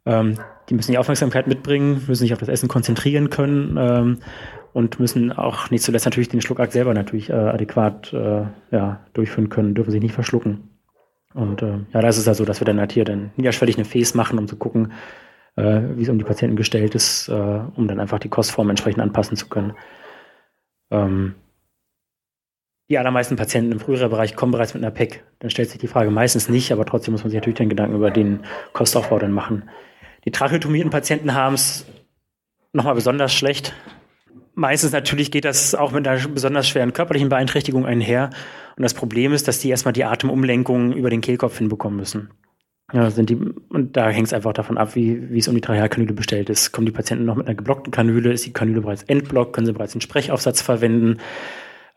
[0.05, 0.37] Ähm,
[0.69, 4.17] die müssen die Aufmerksamkeit mitbringen, müssen sich auf das Essen konzentrieren können ähm,
[4.73, 9.47] und müssen auch nicht zuletzt natürlich den Schluckakt selber natürlich äh, adäquat äh, ja, durchführen
[9.47, 10.69] können, dürfen sich nicht verschlucken.
[11.33, 13.85] Und äh, ja, da ist ja so, dass wir dann halt hier dann niederschwellig eine
[13.85, 14.91] Fäß machen, um zu gucken,
[15.55, 17.33] äh, wie es um die Patienten gestellt ist, äh,
[17.75, 19.73] um dann einfach die Kostform entsprechend anpassen zu können.
[20.91, 21.35] Ähm,
[22.89, 25.23] die allermeisten Patienten im früheren Bereich kommen bereits mit einer PEC.
[25.39, 27.95] Dann stellt sich die Frage meistens nicht, aber trotzdem muss man sich natürlich den Gedanken
[27.95, 28.41] über den
[28.73, 29.69] Kostaufbau dann machen.
[30.25, 31.85] Die tracheotomierten Patienten haben es
[32.73, 33.73] nochmal besonders schlecht.
[34.53, 38.29] Meistens natürlich geht das auch mit einer besonders schweren körperlichen Beeinträchtigung einher.
[38.77, 42.29] Und das Problem ist, dass die erstmal die Atemumlenkung über den Kehlkopf hinbekommen müssen.
[42.95, 45.59] Ja, sind die, und da hängt es einfach davon ab, wie, wie es um die
[45.59, 46.71] Trachealkanüle bestellt ist.
[46.71, 48.31] Kommen die Patienten noch mit einer geblockten Kanüle?
[48.31, 49.51] Ist die Kanüle bereits entblockt?
[49.51, 51.17] Können sie bereits einen Sprechaufsatz verwenden?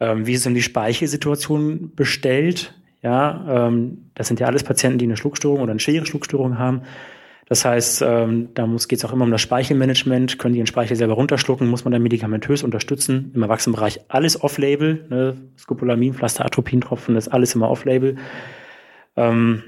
[0.00, 2.74] Ähm, wie ist es um die Speichelsituation bestellt?
[3.00, 6.82] Ja, ähm, das sind ja alles Patienten, die eine Schluckstörung oder eine schwere Schluckstörung haben.
[7.48, 10.40] Das heißt, ähm, da geht es auch immer um das Speichelmanagement.
[10.40, 11.68] Können die den Speichel selber runterschlucken?
[11.68, 13.30] Muss man dann medikamentös unterstützen?
[13.36, 15.06] Im Erwachsenenbereich alles off-label.
[15.10, 15.36] Ne?
[15.56, 18.16] Scopolamin, Pflaster, Atropintropfen, das ist alles immer off-label.
[19.16, 19.62] Ähm,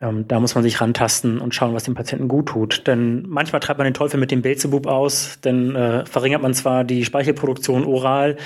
[0.00, 2.86] ähm, da muss man sich rantasten und schauen, was dem Patienten gut tut.
[2.86, 6.84] Denn manchmal treibt man den Teufel mit dem Belzebub aus, dann äh, verringert man zwar
[6.84, 8.36] die Speichelproduktion oral,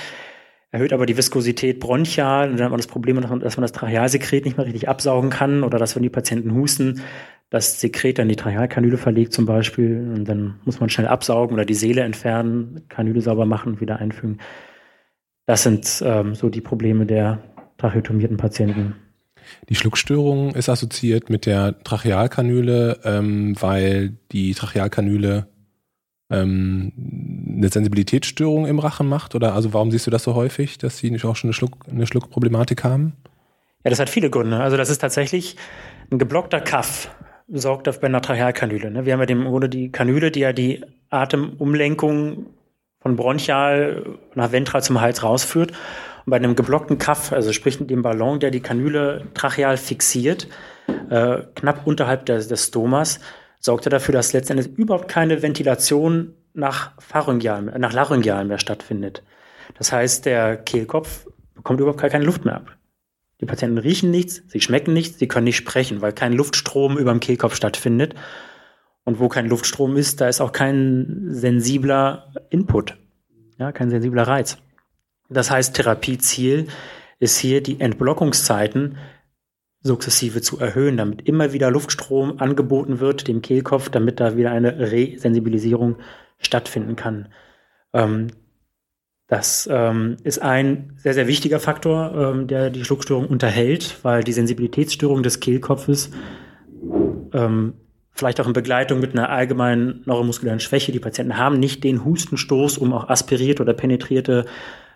[0.71, 4.45] erhöht aber die Viskosität bronchial und dann hat man das Problem, dass man, das Trachealsekret
[4.45, 7.01] nicht mehr richtig absaugen kann oder dass wenn die Patienten husten,
[7.49, 11.65] das Sekret an die Trachealkanüle verlegt zum Beispiel und dann muss man schnell absaugen oder
[11.65, 14.37] die Seele entfernen, Kanüle sauber machen und wieder einfügen.
[15.45, 17.39] Das sind ähm, so die Probleme der
[17.77, 18.95] tracheotomierten Patienten.
[19.69, 25.47] Die Schluckstörung ist assoziiert mit der Trachealkanüle, ähm, weil die Trachealkanüle
[26.29, 26.93] ähm,
[27.57, 29.35] eine Sensibilitätsstörung im Rachen macht?
[29.35, 31.85] Oder also warum siehst du das so häufig, dass sie nicht auch schon eine, Schluck,
[31.89, 33.13] eine Schluckproblematik haben?
[33.83, 34.59] Ja, das hat viele Gründe.
[34.59, 35.57] Also das ist tatsächlich
[36.11, 37.09] ein geblockter Kaff
[37.53, 38.91] sorgt auf bei einer Trachealkanüle.
[38.91, 39.05] Ne?
[39.05, 42.45] Wir haben ja dem, oder die Kanüle, die ja die Atemumlenkung
[43.01, 45.73] von bronchial nach ventral zum Hals rausführt.
[46.25, 50.47] Und bei einem geblockten Kaff, also sprich dem Ballon, der die Kanüle tracheal fixiert,
[51.09, 53.19] äh, knapp unterhalb des, des Stomas,
[53.59, 59.23] sorgt er dafür, dass letztendlich überhaupt keine Ventilation nach Pharyngeal, nach Laryngeal mehr stattfindet.
[59.77, 62.77] Das heißt, der Kehlkopf bekommt überhaupt gar keine Luft mehr ab.
[63.39, 67.11] Die Patienten riechen nichts, sie schmecken nichts, sie können nicht sprechen, weil kein Luftstrom über
[67.11, 68.13] dem Kehlkopf stattfindet.
[69.03, 72.97] Und wo kein Luftstrom ist, da ist auch kein sensibler Input,
[73.57, 74.57] ja, kein sensibler Reiz.
[75.31, 76.67] Das heißt, Therapieziel
[77.19, 78.97] ist hier die Entblockungszeiten
[79.81, 84.91] sukzessive zu erhöhen, damit immer wieder Luftstrom angeboten wird dem Kehlkopf, damit da wieder eine
[84.91, 85.97] Resensibilisierung
[86.39, 87.29] stattfinden kann.
[87.93, 88.27] Ähm,
[89.27, 94.33] das ähm, ist ein sehr, sehr wichtiger Faktor, ähm, der die Schluckstörung unterhält, weil die
[94.33, 96.11] Sensibilitätsstörung des Kehlkopfes
[97.33, 97.73] ähm,
[98.11, 102.77] vielleicht auch in Begleitung mit einer allgemeinen neuromuskulären Schwäche, die Patienten haben nicht den Hustenstoß,
[102.77, 104.45] um auch aspirierte oder penetrierte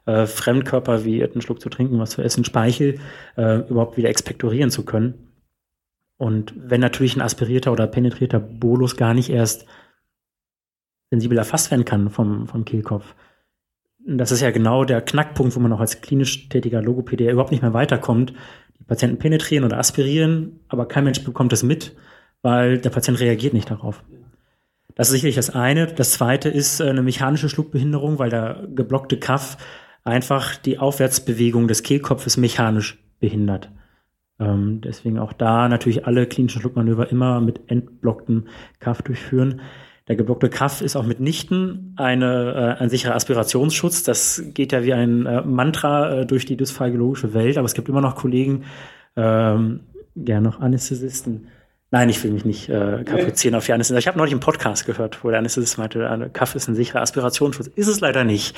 [0.05, 2.99] äh, Fremdkörper wie einen Schluck zu trinken, was zu essen, Speichel,
[3.37, 5.31] äh, überhaupt wieder expektorieren zu können.
[6.17, 9.65] Und wenn natürlich ein aspirierter oder penetrierter Bolus gar nicht erst
[11.09, 13.15] sensibel erfasst werden kann vom, vom Kehlkopf,
[14.07, 17.63] das ist ja genau der Knackpunkt, wo man auch als klinisch tätiger Logopädie überhaupt nicht
[17.63, 18.33] mehr weiterkommt.
[18.79, 21.95] Die Patienten penetrieren oder aspirieren, aber kein Mensch bekommt es mit,
[22.43, 24.03] weil der Patient reagiert nicht darauf.
[24.93, 25.87] Das ist sicherlich das eine.
[25.87, 29.57] Das zweite ist eine mechanische Schluckbehinderung, weil der geblockte Kaff
[30.05, 33.69] einfach die Aufwärtsbewegung des Kehlkopfes mechanisch behindert.
[34.39, 38.47] Ähm, deswegen auch da natürlich alle klinischen Schluckmanöver immer mit entblocktem
[38.79, 39.61] Kaff durchführen.
[40.07, 44.03] Der geblockte Kaff ist auch mitnichten eine, äh, ein sicherer Aspirationsschutz.
[44.03, 47.57] Das geht ja wie ein äh, Mantra äh, durch die dysphagiologische Welt.
[47.57, 48.65] Aber es gibt immer noch Kollegen,
[49.15, 49.79] ähm,
[50.15, 51.47] gerne noch Anästhesisten.
[51.89, 53.99] Nein, ich will mich nicht äh, kaprizieren auf die Anästhesisten.
[53.99, 57.67] Ich habe neulich einen Podcast gehört, wo der Anästhesist meinte, Kaff ist ein sicherer Aspirationsschutz.
[57.67, 58.55] Ist es leider nicht.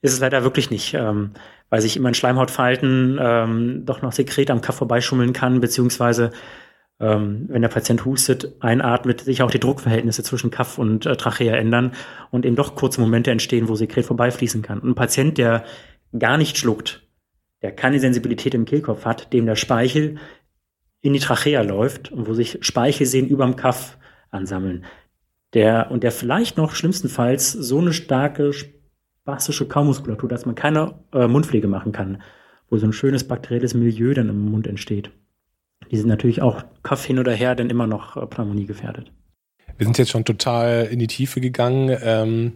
[0.00, 1.32] Ist es leider wirklich nicht, ähm,
[1.70, 6.30] weil sich immer in Schleimhautfalten ähm, doch noch Sekret am Kaff vorbeischummeln kann, beziehungsweise
[7.00, 11.56] ähm, wenn der Patient hustet, einatmet, sich auch die Druckverhältnisse zwischen Kaff und äh, Trachea
[11.56, 11.92] ändern
[12.30, 14.80] und eben doch kurze Momente entstehen, wo Sekret vorbeifließen kann.
[14.80, 15.64] Und ein Patient, der
[16.18, 17.02] gar nicht schluckt,
[17.62, 20.18] der keine Sensibilität im Kehlkopf hat, dem der Speichel
[21.00, 23.98] in die Trachea läuft und wo sich Speichelseen überm Kaff
[24.30, 24.84] ansammeln,
[25.54, 28.52] der und der vielleicht noch schlimmstenfalls so eine starke
[29.28, 32.22] spastische Kaumuskulatur, dass man keine äh, Mundpflege machen kann,
[32.70, 35.10] wo so ein schönes bakterielles Milieu dann im Mund entsteht.
[35.90, 39.12] Die sind natürlich auch Kaff hin oder her dann immer noch äh, Pneumonie gefährdet.
[39.76, 41.94] Wir sind jetzt schon total in die Tiefe gegangen.
[42.02, 42.52] Ähm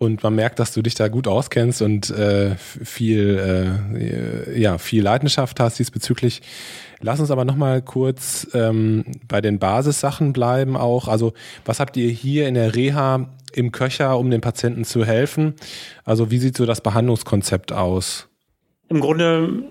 [0.00, 5.02] und man merkt, dass du dich da gut auskennst und äh, viel, äh, ja, viel
[5.02, 6.40] Leidenschaft hast diesbezüglich.
[7.00, 11.06] Lass uns aber nochmal kurz ähm, bei den Basissachen bleiben auch.
[11.06, 11.34] Also
[11.66, 15.54] was habt ihr hier in der Reha im Köcher, um den Patienten zu helfen?
[16.06, 18.26] Also wie sieht so das Behandlungskonzept aus?
[18.88, 19.64] Im Grunde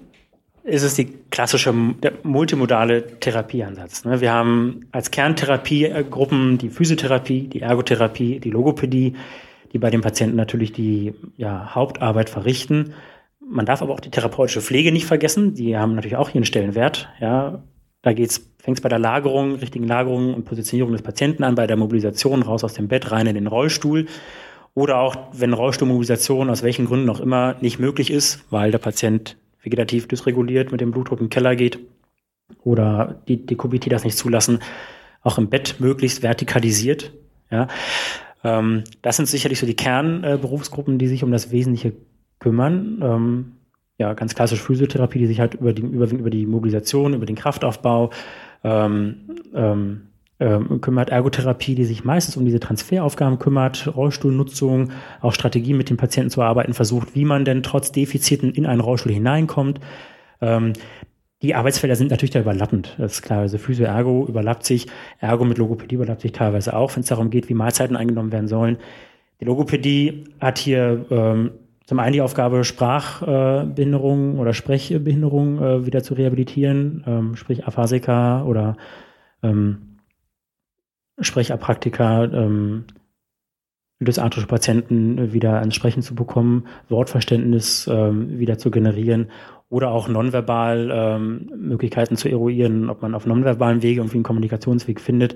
[0.63, 4.05] ist es die klassische multimodale Therapieansatz.
[4.05, 4.21] Ne?
[4.21, 9.15] Wir haben als Kerntherapiegruppen die Physiotherapie, die Ergotherapie, die Logopädie,
[9.71, 12.93] die bei den Patienten natürlich die ja, Hauptarbeit verrichten.
[13.39, 15.53] Man darf aber auch die therapeutische Pflege nicht vergessen.
[15.55, 17.09] Die haben natürlich auch ihren Stellenwert.
[17.19, 17.63] Ja,
[18.01, 21.67] da geht's, fängt es bei der Lagerung, richtigen Lagerung und Positionierung des Patienten an, bei
[21.67, 24.07] der Mobilisation raus aus dem Bett, rein in den Rollstuhl.
[24.73, 29.37] Oder auch, wenn Rollstuhlmobilisation aus welchen Gründen auch immer nicht möglich ist, weil der Patient
[29.61, 31.79] vegetativ dysreguliert mit dem Blutdruck im Keller geht
[32.63, 34.59] oder die Dekubiti das nicht zulassen,
[35.21, 37.11] auch im Bett möglichst vertikalisiert.
[37.51, 37.67] Ja.
[38.43, 41.93] Ähm, das sind sicherlich so die Kernberufsgruppen, äh, die sich um das Wesentliche
[42.39, 42.99] kümmern.
[43.01, 43.51] Ähm,
[43.97, 47.35] ja, ganz klassisch Physiotherapie, die sich halt über die, überwiegend über die Mobilisation, über den
[47.35, 48.11] Kraftaufbau
[48.63, 50.01] ähm, ähm,
[50.39, 55.97] ähm, kümmert, Ergotherapie, die sich meistens um diese Transferaufgaben kümmert, Rollstuhlnutzung, auch Strategien mit den
[55.97, 59.81] Patienten zu arbeiten versucht, wie man denn trotz Defiziten in einen Rollstuhl hineinkommt.
[60.39, 60.71] Ähm,
[61.41, 62.95] die Arbeitsfelder sind natürlich da überlappend.
[62.97, 63.39] Das ist klar.
[63.39, 64.87] Also Physio, Ergo überlappt sich.
[65.19, 68.47] Ergo mit Logopädie überlappt sich teilweise auch, wenn es darum geht, wie Mahlzeiten eingenommen werden
[68.47, 68.77] sollen.
[69.39, 71.51] Die Logopädie hat hier ähm,
[71.85, 78.43] zum einen die Aufgabe, Sprachbehinderungen äh, oder Sprechbehinderungen äh, wieder zu rehabilitieren, ähm, sprich Aphasika
[78.43, 78.75] oder
[79.41, 79.97] ähm,
[81.21, 82.83] Sprechapraktika, ähm,
[84.01, 89.29] dysarthrische Patienten wieder ans Sprechen zu bekommen, Wortverständnis ähm, wieder zu generieren
[89.69, 94.99] oder auch nonverbal ähm, Möglichkeiten zu eruieren, ob man auf nonverbalen Wege irgendwie einen Kommunikationsweg
[94.99, 95.35] findet.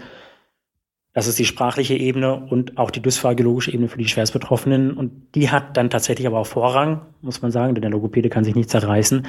[1.14, 4.98] Das ist die sprachliche Ebene und auch die dysphagiologische Ebene für die Schwerstbetroffenen.
[4.98, 8.44] Und die hat dann tatsächlich aber auch Vorrang, muss man sagen, denn der Logopäde kann
[8.44, 9.28] sich nicht zerreißen,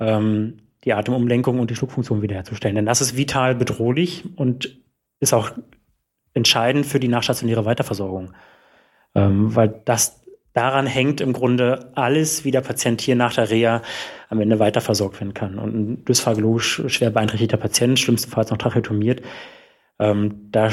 [0.00, 2.76] ähm, die Atemumlenkung und die Schluckfunktion wiederherzustellen.
[2.76, 4.78] Denn das ist vital bedrohlich und
[5.20, 5.50] ist auch
[6.32, 8.32] entscheidend für die nachstationäre Weiterversorgung.
[9.14, 10.24] Ähm, weil das
[10.58, 13.82] daran hängt im Grunde alles, wie der Patient hier nach der Reha
[14.28, 15.56] am Ende weiterversorgt werden kann.
[15.56, 19.22] Und ein dysphagiologisch schwer beeinträchtigter Patient, schlimmstenfalls noch tracheotomiert,
[20.00, 20.68] ähm, da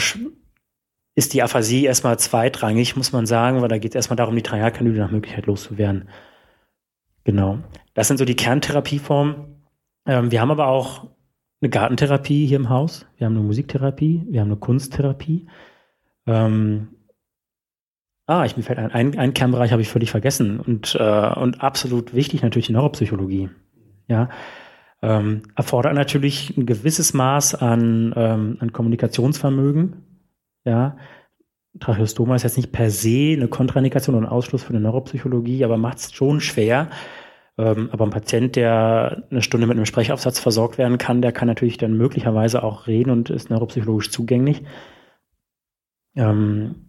[1.14, 4.42] ist die Aphasie erstmal zweitrangig, muss man sagen, weil da geht es erstmal darum, die
[4.42, 6.10] Trachealkanüle nach Möglichkeit loszuwerden.
[7.24, 7.60] Genau.
[7.94, 9.62] Das sind so die Kerntherapieformen.
[10.08, 11.08] Ähm, wir haben aber auch
[11.62, 13.06] eine Gartentherapie hier im Haus.
[13.18, 14.26] Wir haben eine Musiktherapie.
[14.30, 15.48] Wir haben eine Kunsttherapie.
[16.26, 16.95] Ähm,
[18.28, 21.62] Ah, ich mir fällt ein, ein, ein Kernbereich habe ich völlig vergessen und, äh, und
[21.62, 23.50] absolut wichtig natürlich die Neuropsychologie.
[24.08, 24.30] Ja,
[25.02, 29.98] ähm, erfordert natürlich ein gewisses Maß an, ähm, an Kommunikationsvermögen.
[30.64, 30.98] Ja,
[31.80, 35.78] Tracheostoma ist jetzt nicht per se eine Kontraindikation und ein Ausschluss für eine Neuropsychologie, aber
[35.78, 36.90] macht es schon schwer.
[37.58, 41.48] Ähm, aber ein Patient, der eine Stunde mit einem Sprechaufsatz versorgt werden kann, der kann
[41.48, 44.64] natürlich dann möglicherweise auch reden und ist neuropsychologisch zugänglich.
[46.16, 46.85] Ähm,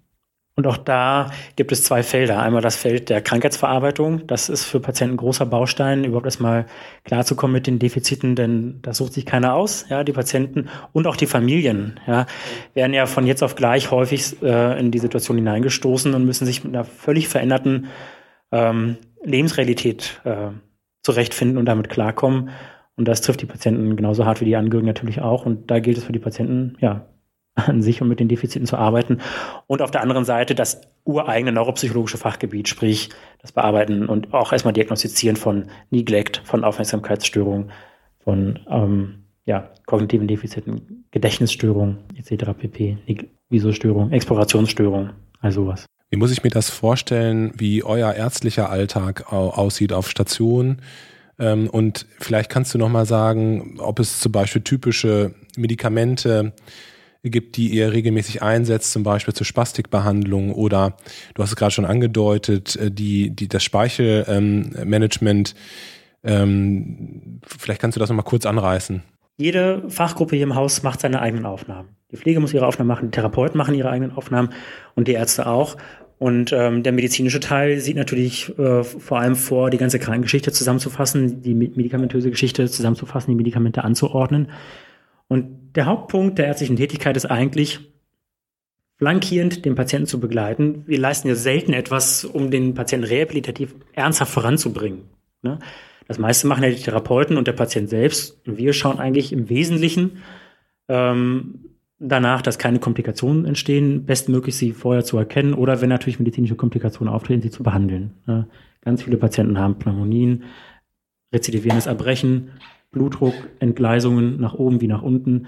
[0.57, 2.41] und auch da gibt es zwei Felder.
[2.41, 4.27] Einmal das Feld der Krankheitsverarbeitung.
[4.27, 6.65] Das ist für Patienten großer Baustein, überhaupt erstmal
[7.05, 9.85] klarzukommen mit den Defiziten, denn das sucht sich keiner aus.
[9.91, 12.25] Ja, die Patienten und auch die Familien ja,
[12.73, 16.65] werden ja von jetzt auf gleich häufig äh, in die Situation hineingestoßen und müssen sich
[16.65, 17.89] mit einer völlig veränderten
[18.51, 20.53] ähm, Lebensrealität äh,
[21.03, 22.49] zurechtfinden und damit klarkommen.
[22.97, 25.45] Und das trifft die Patienten genauso hart wie die Angehörigen natürlich auch.
[25.45, 27.05] Und da gilt es für die Patienten, ja,
[27.57, 29.19] an sich und mit den Defiziten zu arbeiten.
[29.67, 34.75] Und auf der anderen Seite das ureigene neuropsychologische Fachgebiet, sprich das Bearbeiten und auch erstmal
[34.75, 37.73] Diagnostizieren von Neglect, von Aufmerksamkeitsstörungen,
[38.23, 42.53] von ähm, ja, kognitiven Defiziten, Gedächtnisstörungen etc.
[42.59, 42.99] pp,
[43.49, 45.87] Visostörung, Explorationsstörung, all sowas.
[46.11, 50.79] Wie muss ich mir das vorstellen, wie euer ärztlicher Alltag aussieht auf Station?
[51.39, 56.53] Ähm, und vielleicht kannst du nochmal sagen, ob es zum Beispiel typische Medikamente
[57.31, 60.97] gibt, die ihr regelmäßig einsetzt, zum Beispiel zur Spastikbehandlung oder
[61.35, 65.55] du hast es gerade schon angedeutet, äh, die, die, das Speichelmanagement.
[66.25, 69.03] Ähm, vielleicht kannst du das nochmal kurz anreißen.
[69.39, 71.91] Jede Fachgruppe hier im Haus macht seine eigenen Aufnahmen.
[72.11, 74.51] Die Pflege muss ihre Aufnahmen machen, die Therapeuten machen ihre eigenen Aufnahmen
[74.95, 75.77] und die Ärzte auch.
[76.19, 81.43] Und ähm, der medizinische Teil sieht natürlich äh, vor allem vor, die ganze Krankengeschichte zusammenzufassen,
[81.43, 84.49] die medikamentöse Geschichte zusammenzufassen, die Medikamente anzuordnen.
[85.29, 87.81] Und der Hauptpunkt der ärztlichen Tätigkeit ist eigentlich,
[88.97, 90.83] flankierend den Patienten zu begleiten.
[90.87, 95.03] Wir leisten ja selten etwas, um den Patienten rehabilitativ ernsthaft voranzubringen.
[95.43, 95.59] Ne?
[96.09, 98.41] Das meiste machen ja die Therapeuten und der Patient selbst.
[98.47, 100.23] Und wir schauen eigentlich im Wesentlichen
[100.89, 106.57] ähm, danach, dass keine Komplikationen entstehen, bestmöglich sie vorher zu erkennen oder wenn natürlich medizinische
[106.57, 108.15] Komplikationen auftreten, sie zu behandeln.
[108.27, 108.47] Ja,
[108.83, 110.45] ganz viele Patienten haben Pneumonien,
[111.35, 112.53] rezidivierendes Erbrechen,
[112.91, 115.47] Blutdruck, Entgleisungen nach oben wie nach unten,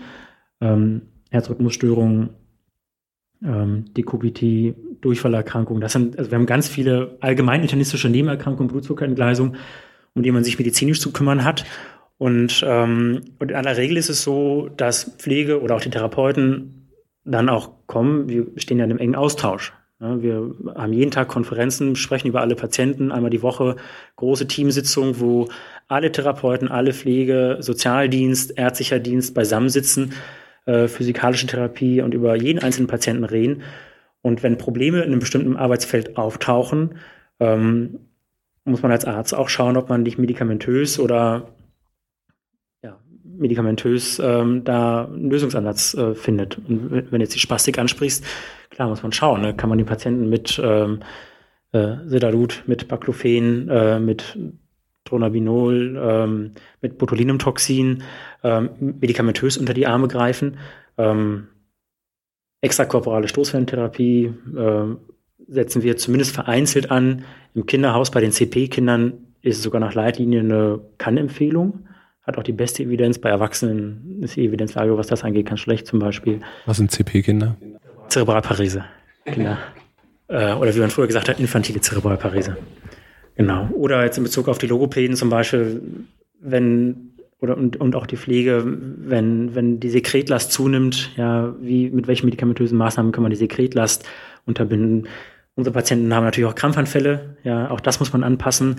[0.60, 2.30] ähm, Herzrhythmusstörungen,
[3.44, 5.80] ähm, Dekubitie, Durchfallerkrankungen.
[5.80, 9.56] Das sind, also wir haben ganz viele allgemein internistische Nebenerkrankungen, Blutzuckerentgleisung
[10.18, 11.64] um die man sich medizinisch zu kümmern hat.
[12.18, 16.90] Und, ähm, und in aller Regel ist es so, dass Pflege oder auch die Therapeuten
[17.24, 18.28] dann auch kommen.
[18.28, 19.72] Wir stehen ja in einem engen Austausch.
[20.00, 23.74] Wir haben jeden Tag Konferenzen, sprechen über alle Patienten, einmal die Woche
[24.14, 25.48] große Teamsitzungen, wo
[25.88, 30.12] alle Therapeuten, alle Pflege, Sozialdienst, ärztlicher Dienst beisammensitzen,
[30.66, 33.62] äh, physikalische Therapie und über jeden einzelnen Patienten reden.
[34.22, 36.98] Und wenn Probleme in einem bestimmten Arbeitsfeld auftauchen,
[37.40, 37.98] ähm,
[38.64, 41.48] muss man als Arzt auch schauen, ob man nicht medikamentös oder
[43.38, 46.58] medikamentös ähm, da einen Lösungsansatz äh, findet.
[46.58, 48.24] Und wenn jetzt die Spastik ansprichst,
[48.70, 49.54] klar muss man schauen, ne?
[49.54, 51.00] kann man den Patienten mit ähm,
[51.72, 54.38] äh, Sedalud, mit Baclofen, äh, mit
[55.04, 58.02] Dronabinol, ähm, mit Botulinumtoxin
[58.42, 60.58] ähm, medikamentös unter die Arme greifen.
[60.96, 61.48] Ähm,
[62.60, 64.96] extrakorporale Stoßwellentherapie äh,
[65.46, 67.24] setzen wir zumindest vereinzelt an.
[67.54, 71.87] Im Kinderhaus bei den CP-Kindern ist es sogar nach Leitlinien eine Kann-Empfehlung.
[72.28, 73.18] Hat auch die beste Evidenz.
[73.18, 76.40] Bei Erwachsenen ist die Evidenzlage, was das angeht, ganz schlecht zum Beispiel.
[76.66, 77.56] Was sind CP-Kinder?
[78.08, 78.84] Zerebralparese.
[79.24, 79.56] Kinder.
[80.28, 82.58] Äh, oder wie man früher gesagt hat, infantile Zerebralparese.
[83.36, 83.70] Genau.
[83.72, 85.80] Oder jetzt in Bezug auf die Logopäden zum Beispiel,
[86.38, 92.08] wenn oder und, und auch die Pflege, wenn, wenn die Sekretlast zunimmt, ja, wie, mit
[92.08, 94.06] welchen medikamentösen Maßnahmen kann man die Sekretlast
[94.44, 95.08] unterbinden?
[95.54, 98.76] Unsere Patienten haben natürlich auch Krampfanfälle, ja, auch das muss man anpassen.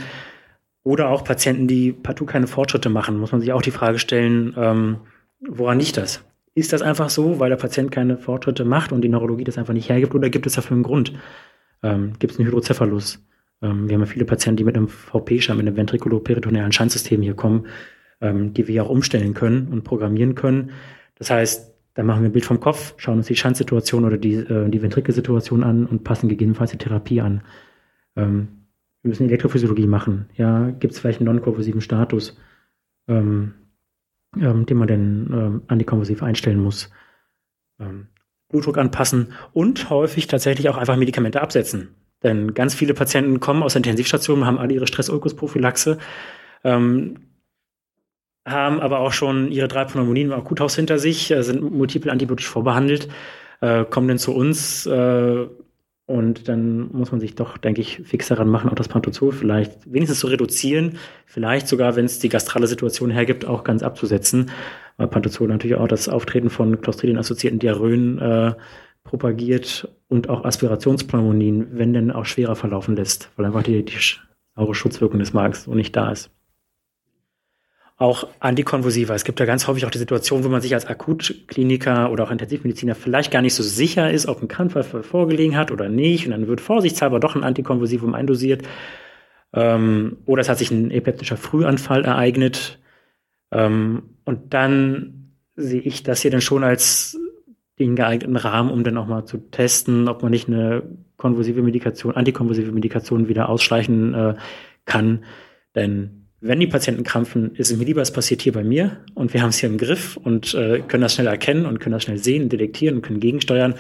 [0.83, 4.53] Oder auch Patienten, die partout keine Fortschritte machen, muss man sich auch die Frage stellen,
[4.57, 4.97] ähm,
[5.41, 6.23] woran liegt das?
[6.55, 9.73] Ist das einfach so, weil der Patient keine Fortschritte macht und die Neurologie das einfach
[9.73, 11.13] nicht hergibt, oder gibt es dafür einen Grund?
[11.83, 13.23] Ähm, gibt es einen Hydrocephalus?
[13.61, 17.35] Ähm, wir haben ja viele Patienten, die mit einem VP-Scham, mit einem ventrikuloperitonealen Schandsystem hier
[17.35, 17.67] kommen,
[18.21, 20.71] ähm, die wir auch umstellen können und programmieren können.
[21.15, 24.35] Das heißt, dann machen wir ein Bild vom Kopf, schauen uns die Schandsituation oder die,
[24.35, 27.41] äh, die Ventrikelsituation an und passen gegebenenfalls die Therapie an.
[28.15, 28.58] Ähm,
[29.01, 30.29] wir müssen Elektrophysiologie machen.
[30.35, 32.37] Ja, gibt es vielleicht einen non-konvulsiven Status,
[33.07, 33.53] ähm,
[34.37, 36.89] ähm, den man denn ähm, antikonvulsiv einstellen muss?
[37.79, 38.07] Ähm,
[38.49, 41.95] Blutdruck anpassen und häufig tatsächlich auch einfach Medikamente absetzen.
[42.23, 45.99] Denn ganz viele Patienten kommen aus der Intensivstation, haben alle ihre Stress-Ulkus-Prophylaxe.
[46.63, 47.29] Ähm,
[48.45, 52.47] haben aber auch schon ihre drei Pneumonien im Akuthaus hinter sich, äh, sind multiple antibiotisch
[52.47, 53.07] vorbehandelt,
[53.61, 55.47] äh, kommen dann zu uns äh,
[56.09, 59.93] und dann muss man sich doch, denke ich, fix daran machen, auch das Pantozol vielleicht
[59.93, 64.49] wenigstens zu reduzieren, vielleicht sogar, wenn es die gastrale Situation hergibt, auch ganz abzusetzen,
[64.97, 68.53] weil Pantozol natürlich auch das Auftreten von Clostridien-assoziierten Diarrhöen äh,
[69.03, 73.93] propagiert und auch Aspirationspneumonien, wenn denn auch schwerer verlaufen lässt, weil einfach die, die
[74.55, 76.31] saure Schutzwirkung des Magens so nicht da ist
[77.99, 79.13] auch Antikonvulsiva.
[79.13, 82.31] Es gibt ja ganz häufig auch die Situation, wo man sich als Akutkliniker oder auch
[82.31, 86.25] Intensivmediziner vielleicht gar nicht so sicher ist, ob ein Krampfanfall vorgelegen hat oder nicht.
[86.25, 88.63] Und dann wird vorsichtshalber doch ein Antikonvulsivum eindosiert.
[89.51, 92.79] Ähm, oder es hat sich ein epileptischer Frühanfall ereignet.
[93.51, 97.19] Ähm, und dann sehe ich das hier dann schon als
[97.79, 100.83] den geeigneten Rahmen, um dann auch mal zu testen, ob man nicht eine
[101.17, 104.35] konvulsive Medikation, antikonvulsive Medikation wieder ausschleichen äh,
[104.85, 105.25] kann.
[105.75, 109.33] Denn wenn die Patienten krampfen, ist es mir lieber, es passiert hier bei mir und
[109.33, 112.03] wir haben es hier im Griff und äh, können das schnell erkennen und können das
[112.03, 113.75] schnell sehen, detektieren und können gegensteuern,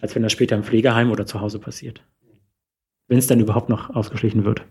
[0.00, 2.02] als wenn das später im Pflegeheim oder zu Hause passiert.
[3.08, 4.62] Wenn es dann überhaupt noch ausgeschlichen wird.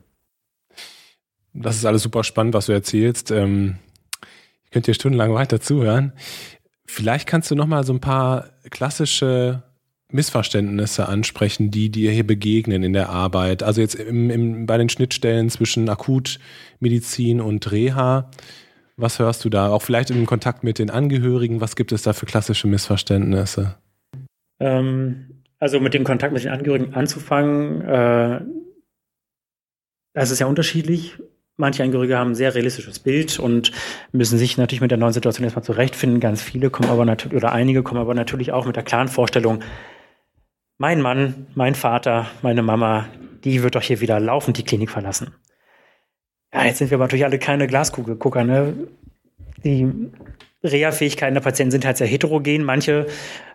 [1.54, 3.32] Das ist alles super spannend, was du erzählst.
[3.32, 3.78] Ähm
[4.66, 6.14] Ich könnte dir stundenlang weiter zuhören.
[6.86, 9.64] Vielleicht kannst du noch mal so ein paar klassische
[10.12, 13.62] Missverständnisse ansprechen, die dir hier begegnen in der Arbeit.
[13.62, 18.32] Also jetzt im, im, bei den Schnittstellen zwischen Akutmedizin und Reha.
[18.96, 19.70] Was hörst du da?
[19.70, 21.62] Auch vielleicht im Kontakt mit den Angehörigen.
[21.62, 23.76] Was gibt es da für klassische Missverständnisse?
[24.60, 28.42] Ähm, also mit dem Kontakt mit den Angehörigen anzufangen, äh,
[30.14, 31.18] das ist ja unterschiedlich.
[31.58, 33.72] Manche Angehörige haben ein sehr realistisches Bild und
[34.12, 36.20] müssen sich natürlich mit der neuen Situation erstmal zurechtfinden.
[36.20, 39.64] Ganz viele kommen aber natürlich, oder einige kommen aber natürlich auch mit der klaren Vorstellung,
[40.78, 43.08] mein Mann, mein Vater, meine Mama,
[43.44, 45.34] die wird doch hier wieder laufend die Klinik verlassen.
[46.54, 48.44] Ja, jetzt sind wir aber natürlich alle keine Glaskugelgucker.
[48.44, 48.88] Ne?
[49.64, 49.92] Die
[50.64, 52.64] Reha-Fähigkeiten der Patienten sind halt sehr heterogen.
[52.64, 53.08] Manche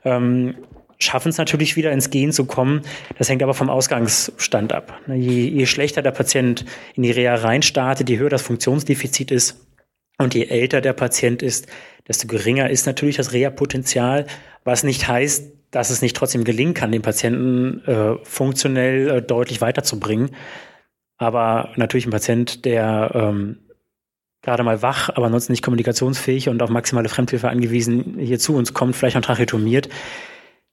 [0.05, 0.55] ähm,
[0.99, 2.83] schaffen es natürlich wieder ins Gehen zu kommen.
[3.19, 5.01] Das hängt aber vom Ausgangsstand ab.
[5.09, 6.65] Je, je schlechter der Patient
[6.95, 9.67] in die Reha reinstartet, je höher das Funktionsdefizit ist
[10.19, 11.67] und je älter der Patient ist,
[12.09, 14.27] desto geringer ist natürlich das Reha-Potenzial,
[14.65, 19.61] was nicht heißt, dass es nicht trotzdem gelingen kann, den Patienten äh, funktionell äh, deutlich
[19.61, 20.31] weiterzubringen.
[21.17, 23.59] Aber natürlich ein Patient, der ähm,
[24.43, 28.75] gerade mal wach, aber ansonsten nicht kommunikationsfähig und auf maximale Fremdhilfe angewiesen hier zu uns
[28.75, 29.89] kommt, vielleicht noch tracheotomiert,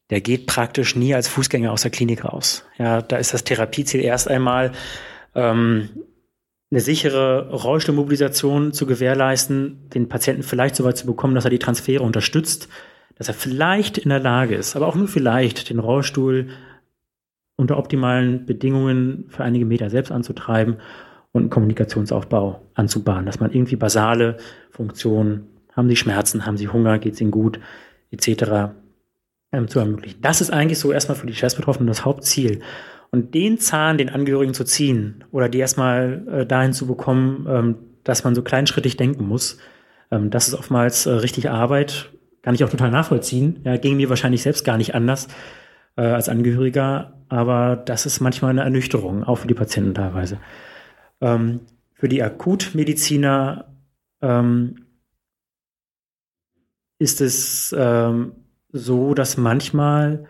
[0.10, 2.66] der geht praktisch nie als Fußgänger aus der Klinik raus.
[2.78, 4.72] Ja, da ist das Therapieziel erst einmal
[5.36, 5.90] ähm,
[6.72, 11.60] eine sichere Rollstuhlmobilisation zu gewährleisten, den Patienten vielleicht so weit zu bekommen, dass er die
[11.60, 12.70] Transfere unterstützt,
[13.16, 16.50] dass er vielleicht in der Lage ist, aber auch nur vielleicht, den Rollstuhl
[17.56, 20.78] unter optimalen Bedingungen für einige Meter selbst anzutreiben
[21.32, 24.38] und einen Kommunikationsaufbau anzubahnen, dass man irgendwie basale
[24.70, 27.60] Funktionen, haben sie Schmerzen, haben sie Hunger, geht es ihnen gut,
[28.12, 28.72] etc
[29.52, 30.22] ähm, zu ermöglichen.
[30.22, 32.62] Das ist eigentlich so erstmal für die Stressbetroffenen das Hauptziel.
[33.12, 37.76] Und den Zahn den Angehörigen zu ziehen oder die erstmal äh, dahin zu bekommen, ähm,
[38.04, 39.58] dass man so kleinschrittig denken muss,
[40.12, 42.12] ähm, das ist oftmals äh, richtig Arbeit.
[42.42, 43.62] Kann ich auch total nachvollziehen.
[43.64, 45.28] Ja, ging mir wahrscheinlich selbst gar nicht anders
[45.98, 50.40] äh, als Angehöriger, aber das ist manchmal eine Ernüchterung, auch für die Patienten teilweise.
[51.22, 51.62] Ähm,
[51.94, 53.66] für die Akutmediziner
[54.22, 54.86] ähm,
[56.98, 58.34] ist es ähm,
[58.72, 60.26] so, dass manchmal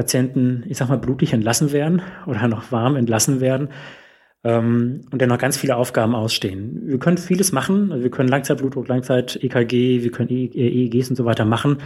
[0.00, 3.68] Patienten, ich sag mal, blutig entlassen werden oder noch warm entlassen werden
[4.44, 6.80] ähm, und dann noch ganz viele Aufgaben ausstehen.
[6.86, 11.44] Wir können vieles machen, also wir können Langzeitblutdruck, Langzeit-EKG, wir können EEGs und so weiter
[11.44, 11.82] machen.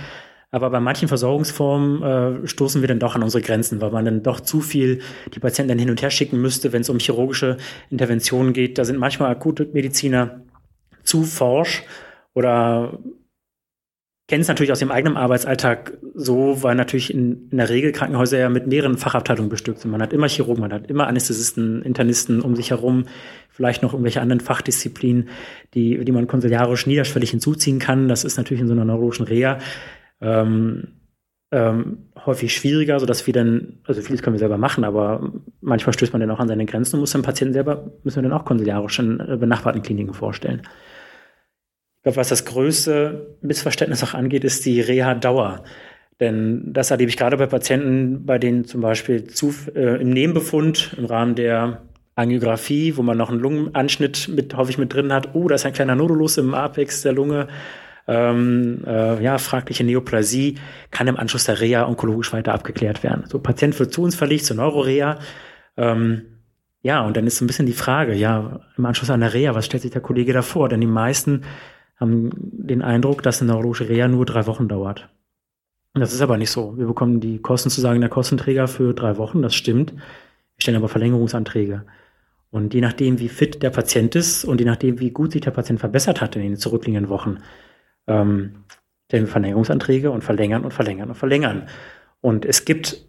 [0.52, 2.02] Aber bei manchen Versorgungsformen
[2.44, 5.00] äh, stoßen wir dann doch an unsere Grenzen, weil man dann doch zu viel
[5.34, 7.56] die Patienten dann hin und her schicken müsste, wenn es um chirurgische
[7.90, 8.78] Interventionen geht.
[8.78, 10.42] Da sind manchmal akute Mediziner
[11.02, 11.82] zu forsch
[12.32, 13.00] oder
[14.26, 18.38] kenne es natürlich aus dem eigenen Arbeitsalltag so, weil natürlich in, in, der Regel Krankenhäuser
[18.38, 19.90] ja mit mehreren Fachabteilungen bestückt sind.
[19.90, 23.04] Man hat immer Chirurgen, man hat immer Anästhesisten, Internisten um sich herum,
[23.50, 25.28] vielleicht noch irgendwelche anderen Fachdisziplinen,
[25.74, 28.08] die, die man konsiliarisch niederschwellig hinzuziehen kann.
[28.08, 29.58] Das ist natürlich in so einer neurologischen Reha
[30.22, 30.88] ähm,
[31.52, 36.14] ähm, häufig schwieriger, sodass wir dann, also vieles können wir selber machen, aber manchmal stößt
[36.14, 38.46] man dann auch an seine Grenzen und muss den Patienten selber, müssen wir dann auch
[38.46, 40.62] konsiliarisch in äh, benachbarten Kliniken vorstellen
[42.04, 45.64] glaube, was das größte Missverständnis auch angeht, ist die Reha-Dauer.
[46.20, 50.94] Denn das erlebe ich gerade bei Patienten, bei denen zum Beispiel zu, äh, im Nebenbefund
[50.96, 51.82] im Rahmen der
[52.14, 55.72] Angiografie, wo man noch einen Lungenanschnitt mit, häufig mit drin hat, oh, da ist ein
[55.72, 57.48] kleiner Nodulus im Apex der Lunge,
[58.06, 60.56] ähm, äh, ja, fragliche Neoplasie,
[60.92, 63.24] kann im Anschluss der Reha onkologisch weiter abgeklärt werden.
[63.26, 65.18] So, Patient wird zu uns verlegt, zur Neuroreha.
[65.76, 66.22] Ähm,
[66.82, 69.54] ja, und dann ist so ein bisschen die Frage, ja, im Anschluss an der Reha,
[69.54, 70.68] was stellt sich der Kollege da vor?
[70.68, 71.42] Denn die meisten
[71.96, 75.08] haben den Eindruck, dass eine neurologische Reha nur drei Wochen dauert.
[75.94, 76.76] Das ist aber nicht so.
[76.76, 79.92] Wir bekommen die Kosten zu sagen, der Kostenträger für drei Wochen, das stimmt.
[79.92, 80.02] Wir
[80.58, 81.84] stellen aber Verlängerungsanträge.
[82.50, 85.50] Und je nachdem, wie fit der Patient ist und je nachdem, wie gut sich der
[85.52, 87.38] Patient verbessert hat in den zurückliegenden Wochen,
[88.06, 88.64] ähm,
[89.06, 91.68] stellen wir Verlängerungsanträge und verlängern und verlängern und verlängern.
[92.20, 93.04] Und es gibt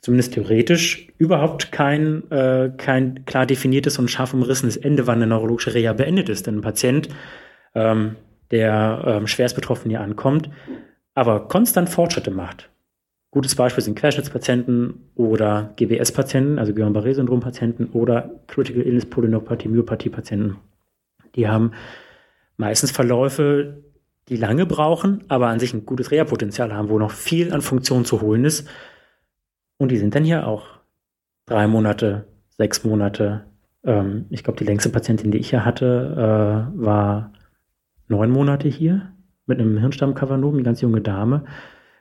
[0.00, 5.74] zumindest theoretisch überhaupt kein, äh, kein klar definiertes und scharf umrissenes Ende, wann eine neurologische
[5.74, 6.46] Reha beendet ist.
[6.46, 7.08] Denn ein Patient
[7.78, 8.16] ähm,
[8.50, 10.50] der ähm, schwerst betroffen hier ankommt,
[11.14, 12.70] aber konstant Fortschritte macht.
[13.30, 20.56] Gutes Beispiel sind Querschnittspatienten oder GBS-Patienten, also Guillain-Barré-Syndrom-Patienten oder Critical Illness Polyneuropathie, Myopathie-Patienten.
[21.34, 21.72] Die haben
[22.56, 23.82] meistens Verläufe,
[24.28, 28.06] die lange brauchen, aber an sich ein gutes Reha-Potenzial haben, wo noch viel an Funktionen
[28.06, 28.66] zu holen ist.
[29.76, 30.66] Und die sind dann hier auch
[31.46, 32.26] drei Monate,
[32.56, 33.44] sechs Monate.
[33.84, 37.32] Ähm, ich glaube, die längste Patientin, die ich hier hatte, äh, war
[38.08, 39.12] neun Monate hier
[39.46, 41.44] mit einem Hirnstammkavernom, eine ganz junge Dame,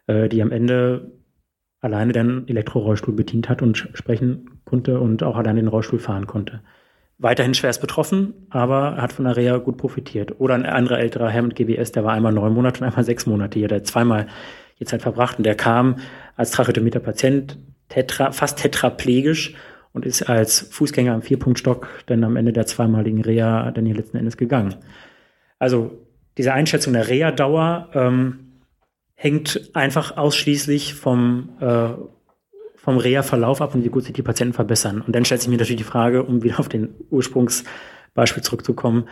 [0.07, 1.11] äh, die am Ende
[1.79, 6.61] alleine den Elektrorollstuhl bedient hat und sprechen konnte und auch alleine den Rollstuhl fahren konnte.
[7.19, 10.39] weiterhin schwerst betroffen, aber hat von der Reha gut profitiert.
[10.39, 13.25] Oder ein anderer älterer Herr mit GBS, der war einmal neun Monate und einmal sechs
[13.25, 14.27] Monate hier, der zweimal
[14.79, 15.95] die Zeit verbracht und der kam
[16.35, 17.57] als tracheotomierter Patient
[17.89, 19.55] tetra, fast tetraplegisch
[19.93, 24.17] und ist als Fußgänger am Vierpunktstock dann am Ende der zweimaligen Reha dann hier letzten
[24.17, 24.75] Endes gegangen.
[25.59, 26.05] Also
[26.37, 28.61] diese Einschätzung der Reha-Dauer ähm,
[29.15, 31.89] hängt einfach ausschließlich vom, äh,
[32.75, 35.01] vom Reha-Verlauf ab und wie gut sich die Patienten verbessern.
[35.01, 39.09] Und dann stellt sich mir natürlich die Frage, um wieder auf den Ursprungsbeispiel zurückzukommen,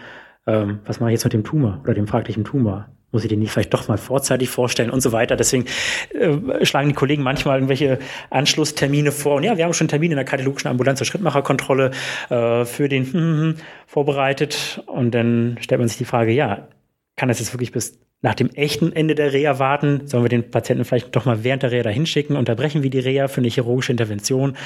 [0.47, 2.87] ähm, was mache ich jetzt mit dem Tumor oder dem fraglichen Tumor?
[3.11, 5.35] Muss ich den nicht vielleicht doch mal vorzeitig vorstellen und so weiter?
[5.35, 5.65] Deswegen
[6.13, 9.35] äh, schlagen die Kollegen manchmal irgendwelche Anschlusstermine vor.
[9.35, 11.91] Und ja, wir haben schon Termine in der kardiologischen Ambulanz zur Schrittmacherkontrolle
[12.29, 13.55] äh, für den hm, hm,
[13.87, 14.83] vorbereitet.
[14.87, 16.67] Und dann stellt man sich die Frage, ja,
[17.15, 20.07] kann das jetzt wirklich bis nach dem echten Ende der Reha warten?
[20.07, 22.35] Sollen wir den Patienten vielleicht doch mal während der Reha dahin schicken?
[22.35, 24.57] Unterbrechen wir die Reha für eine chirurgische Intervention?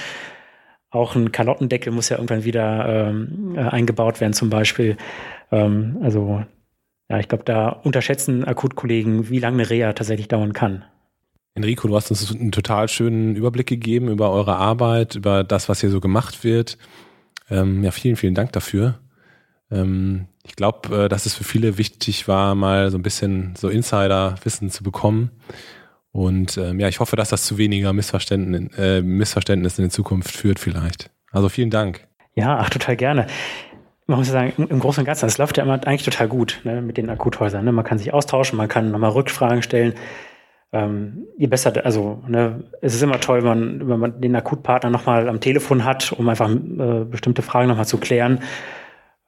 [0.92, 4.98] Auch ein Kalottendeckel muss ja irgendwann wieder ähm, äh, eingebaut werden, zum Beispiel.
[5.52, 6.44] Ähm, also,
[7.10, 10.86] ja, ich glaube, da unterschätzen Akutkollegen, wie lange eine Reha tatsächlich dauern kann.
[11.56, 15.82] Enrico, du hast uns einen total schönen Überblick gegeben über eure Arbeit, über das, was
[15.82, 16.78] hier so gemacht wird.
[17.50, 19.00] Ähm, ja, vielen, vielen Dank dafür.
[19.72, 23.70] Ähm, ich glaube, äh, dass es für viele wichtig war, mal so ein bisschen so
[23.70, 25.32] Insider-Wissen zu bekommen.
[26.20, 30.60] Und ähm, ja, ich hoffe, dass das zu weniger Missverständnissen, äh, Missverständnissen in Zukunft führt
[30.60, 31.10] vielleicht.
[31.32, 32.06] Also vielen Dank.
[32.36, 33.28] Ja, ach, total gerne.
[34.06, 36.60] Man muss ja sagen, im Großen und Ganzen, das läuft ja immer eigentlich total gut
[36.66, 37.64] ne, mit den Akuthäusern.
[37.64, 37.72] Ne?
[37.72, 39.94] Man kann sich austauschen, man kann nochmal Rückfragen stellen.
[40.74, 44.90] Ähm, je besser, also ne, es ist immer toll, wenn man, wenn man den Akutpartner
[44.90, 48.40] nochmal am Telefon hat, um einfach äh, bestimmte Fragen nochmal zu klären.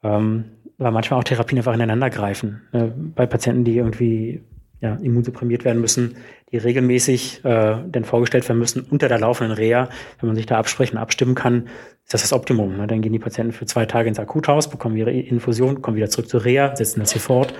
[0.02, 0.44] Ähm,
[0.76, 2.60] weil manchmal auch Therapien einfach ineinander greifen.
[2.72, 2.92] Ne?
[3.14, 4.42] Bei Patienten, die irgendwie
[4.82, 6.16] ja, immunsupprimiert werden müssen,
[6.50, 9.88] die regelmäßig äh, dann vorgestellt werden müssen unter der laufenden Reha.
[10.20, 11.68] Wenn man sich da absprechen, abstimmen kann,
[12.04, 12.76] ist das das Optimum.
[12.76, 12.86] Ne?
[12.88, 16.28] Dann gehen die Patienten für zwei Tage ins Akuthaus, bekommen ihre Infusion, kommen wieder zurück
[16.28, 17.54] zur Reha, setzen das hier fort.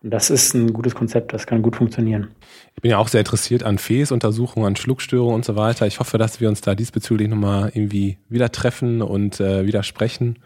[0.00, 2.28] Und das ist ein gutes Konzept, das kann gut funktionieren.
[2.76, 5.88] Ich bin ja auch sehr interessiert an Fäßuntersuchungen, an Schluckstörungen und so weiter.
[5.88, 10.38] Ich hoffe, dass wir uns da diesbezüglich nochmal irgendwie wieder treffen und äh, wieder sprechen.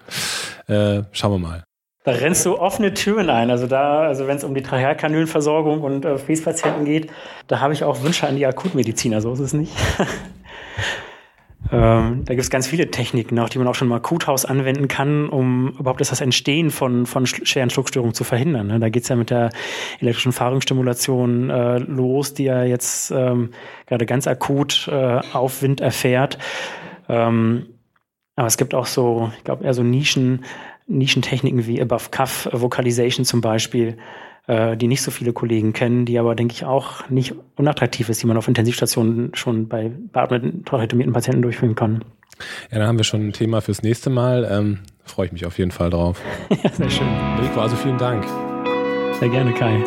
[0.67, 1.65] Äh, schauen wir mal.
[2.05, 3.51] Da rennst du offene Türen ein.
[3.51, 7.11] Also da, also wenn es um die Trachealkanülenversorgung und äh, Fäßpatienten geht,
[7.47, 9.73] da habe ich auch Wünsche an die Akutmediziner, so ist es nicht.
[11.73, 14.89] ähm, da gibt es ganz viele Techniken, auch die man auch schon im Akuthaus anwenden
[14.89, 18.67] kann, um überhaupt das Entstehen von, von schweren Schluckstörungen zu verhindern.
[18.67, 18.81] Ne?
[18.81, 19.51] Da geht es ja mit der
[20.01, 23.51] elektrischen Fahrungsstimulation äh, los, die ja jetzt ähm,
[23.87, 26.39] gerade ganz akut äh, Aufwind erfährt.
[27.09, 27.67] Ähm,
[28.35, 30.45] aber es gibt auch so, ich glaube, eher so Nischen,
[30.97, 33.97] Nischentechniken wie Above Cuff Vocalization zum Beispiel,
[34.47, 38.23] äh, die nicht so viele Kollegen kennen, die aber, denke ich, auch nicht unattraktiv ist,
[38.23, 42.05] die man auf Intensivstationen schon bei beatmeten, tracheotomierten Patienten durchführen kann.
[42.71, 44.49] Ja, dann haben wir schon ein Thema fürs nächste Mal.
[44.51, 46.21] Ähm, Freue ich mich auf jeden Fall drauf.
[46.63, 47.09] ja, sehr schön.
[47.41, 48.25] Rico, also vielen Dank.
[49.19, 49.85] Sehr gerne, Kai.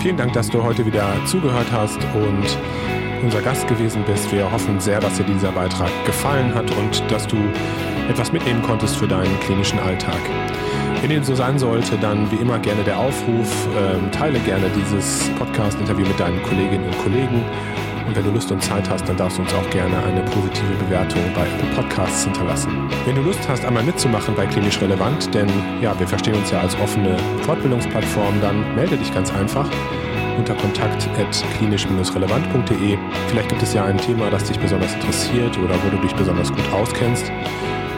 [0.00, 2.58] Vielen Dank, dass du heute wieder zugehört hast und
[3.22, 4.30] unser Gast gewesen bist.
[4.32, 7.36] Wir hoffen sehr, dass dir dieser Beitrag gefallen hat und dass du
[8.08, 10.18] etwas mitnehmen konntest für deinen klinischen Alltag.
[11.00, 15.30] Wenn dem so sein sollte, dann wie immer gerne der Aufruf, äh, teile gerne dieses
[15.38, 17.44] Podcast-Interview mit deinen Kolleginnen und Kollegen.
[18.06, 20.74] Und wenn du Lust und Zeit hast, dann darfst du uns auch gerne eine positive
[20.84, 22.70] Bewertung bei Apple Podcasts hinterlassen.
[23.04, 25.48] Wenn du Lust hast, einmal mitzumachen bei Klinisch Relevant, denn
[25.82, 29.68] ja, wir verstehen uns ja als offene Fortbildungsplattform, dann melde dich ganz einfach
[30.36, 32.98] unter kontakt.klinisch-relevant.de.
[33.28, 36.50] Vielleicht gibt es ja ein Thema, das dich besonders interessiert oder wo du dich besonders
[36.52, 37.30] gut auskennst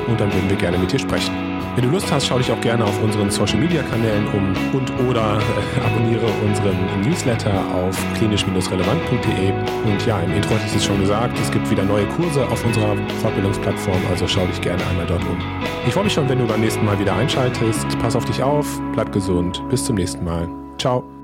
[0.09, 1.51] und dann würden wir gerne mit dir sprechen.
[1.77, 4.91] Wenn du Lust hast, schau dich auch gerne auf unseren Social Media Kanälen um und
[5.09, 9.53] oder äh, abonniere unseren Newsletter auf klinisch-relevant.de.
[9.85, 12.65] Und ja, im Intro hatte ich es schon gesagt, es gibt wieder neue Kurse auf
[12.65, 15.39] unserer Fortbildungsplattform, also schau dich gerne einmal dort um.
[15.87, 17.87] Ich freue mich schon, wenn du beim nächsten Mal wieder einschaltest.
[18.01, 19.63] Pass auf dich auf, bleib gesund.
[19.71, 20.49] Bis zum nächsten Mal.
[20.77, 21.20] Ciao.